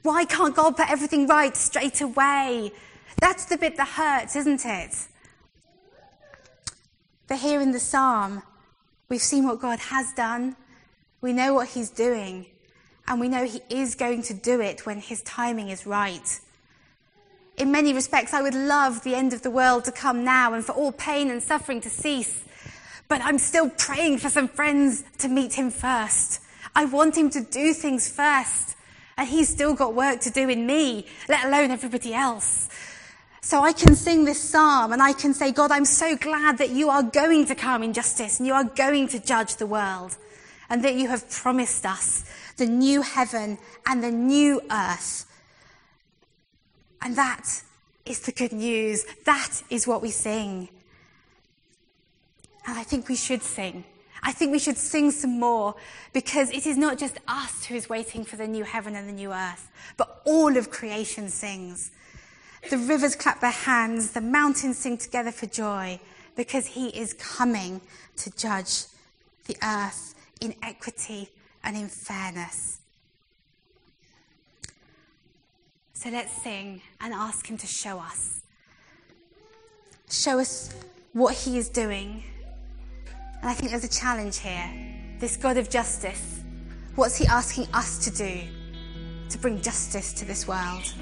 Why 0.02 0.24
can't 0.24 0.54
God 0.54 0.76
put 0.76 0.90
everything 0.90 1.26
right 1.26 1.56
straight 1.56 2.00
away? 2.00 2.72
That's 3.20 3.46
the 3.46 3.56
bit 3.56 3.76
that 3.76 3.88
hurts, 3.88 4.36
isn't 4.36 4.64
it? 4.64 4.94
But 7.28 7.38
here 7.38 7.60
in 7.60 7.72
the 7.72 7.80
psalm, 7.80 8.42
we've 9.08 9.22
seen 9.22 9.44
what 9.46 9.60
God 9.60 9.78
has 9.80 10.12
done, 10.12 10.56
we 11.26 11.32
know 11.32 11.54
what 11.54 11.66
he's 11.66 11.90
doing, 11.90 12.46
and 13.08 13.18
we 13.18 13.28
know 13.28 13.44
he 13.44 13.60
is 13.68 13.96
going 13.96 14.22
to 14.22 14.32
do 14.32 14.60
it 14.60 14.86
when 14.86 15.00
his 15.00 15.22
timing 15.22 15.70
is 15.70 15.84
right. 15.84 16.38
In 17.56 17.72
many 17.72 17.92
respects, 17.92 18.32
I 18.32 18.42
would 18.42 18.54
love 18.54 19.02
the 19.02 19.16
end 19.16 19.32
of 19.32 19.42
the 19.42 19.50
world 19.50 19.86
to 19.86 19.90
come 19.90 20.22
now 20.22 20.54
and 20.54 20.64
for 20.64 20.70
all 20.70 20.92
pain 20.92 21.28
and 21.28 21.42
suffering 21.42 21.80
to 21.80 21.90
cease. 21.90 22.44
But 23.08 23.22
I'm 23.22 23.38
still 23.38 23.70
praying 23.70 24.18
for 24.18 24.28
some 24.28 24.46
friends 24.46 25.02
to 25.18 25.26
meet 25.26 25.54
him 25.54 25.72
first. 25.72 26.40
I 26.76 26.84
want 26.84 27.16
him 27.16 27.28
to 27.30 27.40
do 27.40 27.72
things 27.72 28.08
first. 28.08 28.76
And 29.18 29.28
he's 29.28 29.48
still 29.48 29.74
got 29.74 29.94
work 29.94 30.20
to 30.20 30.30
do 30.30 30.48
in 30.48 30.64
me, 30.64 31.06
let 31.28 31.44
alone 31.44 31.72
everybody 31.72 32.14
else. 32.14 32.68
So 33.40 33.62
I 33.62 33.72
can 33.72 33.96
sing 33.96 34.26
this 34.26 34.40
psalm 34.40 34.92
and 34.92 35.02
I 35.02 35.12
can 35.12 35.34
say, 35.34 35.50
God, 35.50 35.72
I'm 35.72 35.86
so 35.86 36.16
glad 36.16 36.58
that 36.58 36.70
you 36.70 36.88
are 36.88 37.02
going 37.02 37.46
to 37.46 37.56
come 37.56 37.82
in 37.82 37.92
justice 37.92 38.38
and 38.38 38.46
you 38.46 38.54
are 38.54 38.64
going 38.64 39.08
to 39.08 39.18
judge 39.18 39.56
the 39.56 39.66
world 39.66 40.18
and 40.68 40.82
that 40.84 40.94
you 40.94 41.08
have 41.08 41.30
promised 41.30 41.86
us 41.86 42.24
the 42.56 42.66
new 42.66 43.02
heaven 43.02 43.58
and 43.86 44.02
the 44.02 44.10
new 44.10 44.60
earth 44.70 45.26
and 47.06 47.14
that 47.14 47.62
is 48.04 48.18
the 48.20 48.32
good 48.32 48.52
news. 48.52 49.04
That 49.26 49.62
is 49.70 49.86
what 49.86 50.02
we 50.02 50.10
sing. 50.10 50.68
And 52.66 52.76
I 52.76 52.82
think 52.82 53.08
we 53.08 53.14
should 53.14 53.42
sing. 53.42 53.84
I 54.24 54.32
think 54.32 54.50
we 54.50 54.58
should 54.58 54.76
sing 54.76 55.12
some 55.12 55.38
more 55.38 55.76
because 56.12 56.50
it 56.50 56.66
is 56.66 56.76
not 56.76 56.98
just 56.98 57.18
us 57.28 57.64
who 57.64 57.76
is 57.76 57.88
waiting 57.88 58.24
for 58.24 58.34
the 58.34 58.48
new 58.48 58.64
heaven 58.64 58.96
and 58.96 59.08
the 59.08 59.12
new 59.12 59.32
earth, 59.32 59.70
but 59.96 60.20
all 60.24 60.56
of 60.56 60.70
creation 60.70 61.28
sings. 61.28 61.92
The 62.70 62.78
rivers 62.78 63.14
clap 63.14 63.40
their 63.40 63.50
hands, 63.50 64.10
the 64.10 64.20
mountains 64.20 64.78
sing 64.78 64.98
together 64.98 65.30
for 65.30 65.46
joy 65.46 66.00
because 66.34 66.66
he 66.66 66.88
is 66.88 67.12
coming 67.14 67.80
to 68.16 68.36
judge 68.36 68.86
the 69.46 69.56
earth 69.62 70.15
in 70.40 70.54
equity 70.62 71.28
and 71.64 71.76
in 71.76 71.88
fairness. 71.88 72.80
So 75.94 76.10
let's 76.10 76.32
sing 76.42 76.82
and 77.00 77.14
ask 77.14 77.48
Him 77.48 77.56
to 77.58 77.66
show 77.66 77.98
us. 77.98 78.42
Show 80.10 80.38
us 80.38 80.74
what 81.12 81.34
He 81.34 81.58
is 81.58 81.68
doing. 81.68 82.22
And 83.40 83.50
I 83.50 83.54
think 83.54 83.70
there's 83.70 83.84
a 83.84 83.88
challenge 83.88 84.38
here. 84.38 84.70
This 85.18 85.36
God 85.36 85.56
of 85.56 85.70
justice, 85.70 86.40
what's 86.94 87.16
He 87.16 87.26
asking 87.26 87.66
us 87.72 88.04
to 88.04 88.10
do 88.10 88.42
to 89.30 89.38
bring 89.38 89.60
justice 89.60 90.12
to 90.12 90.24
this 90.24 90.46
world? 90.46 90.92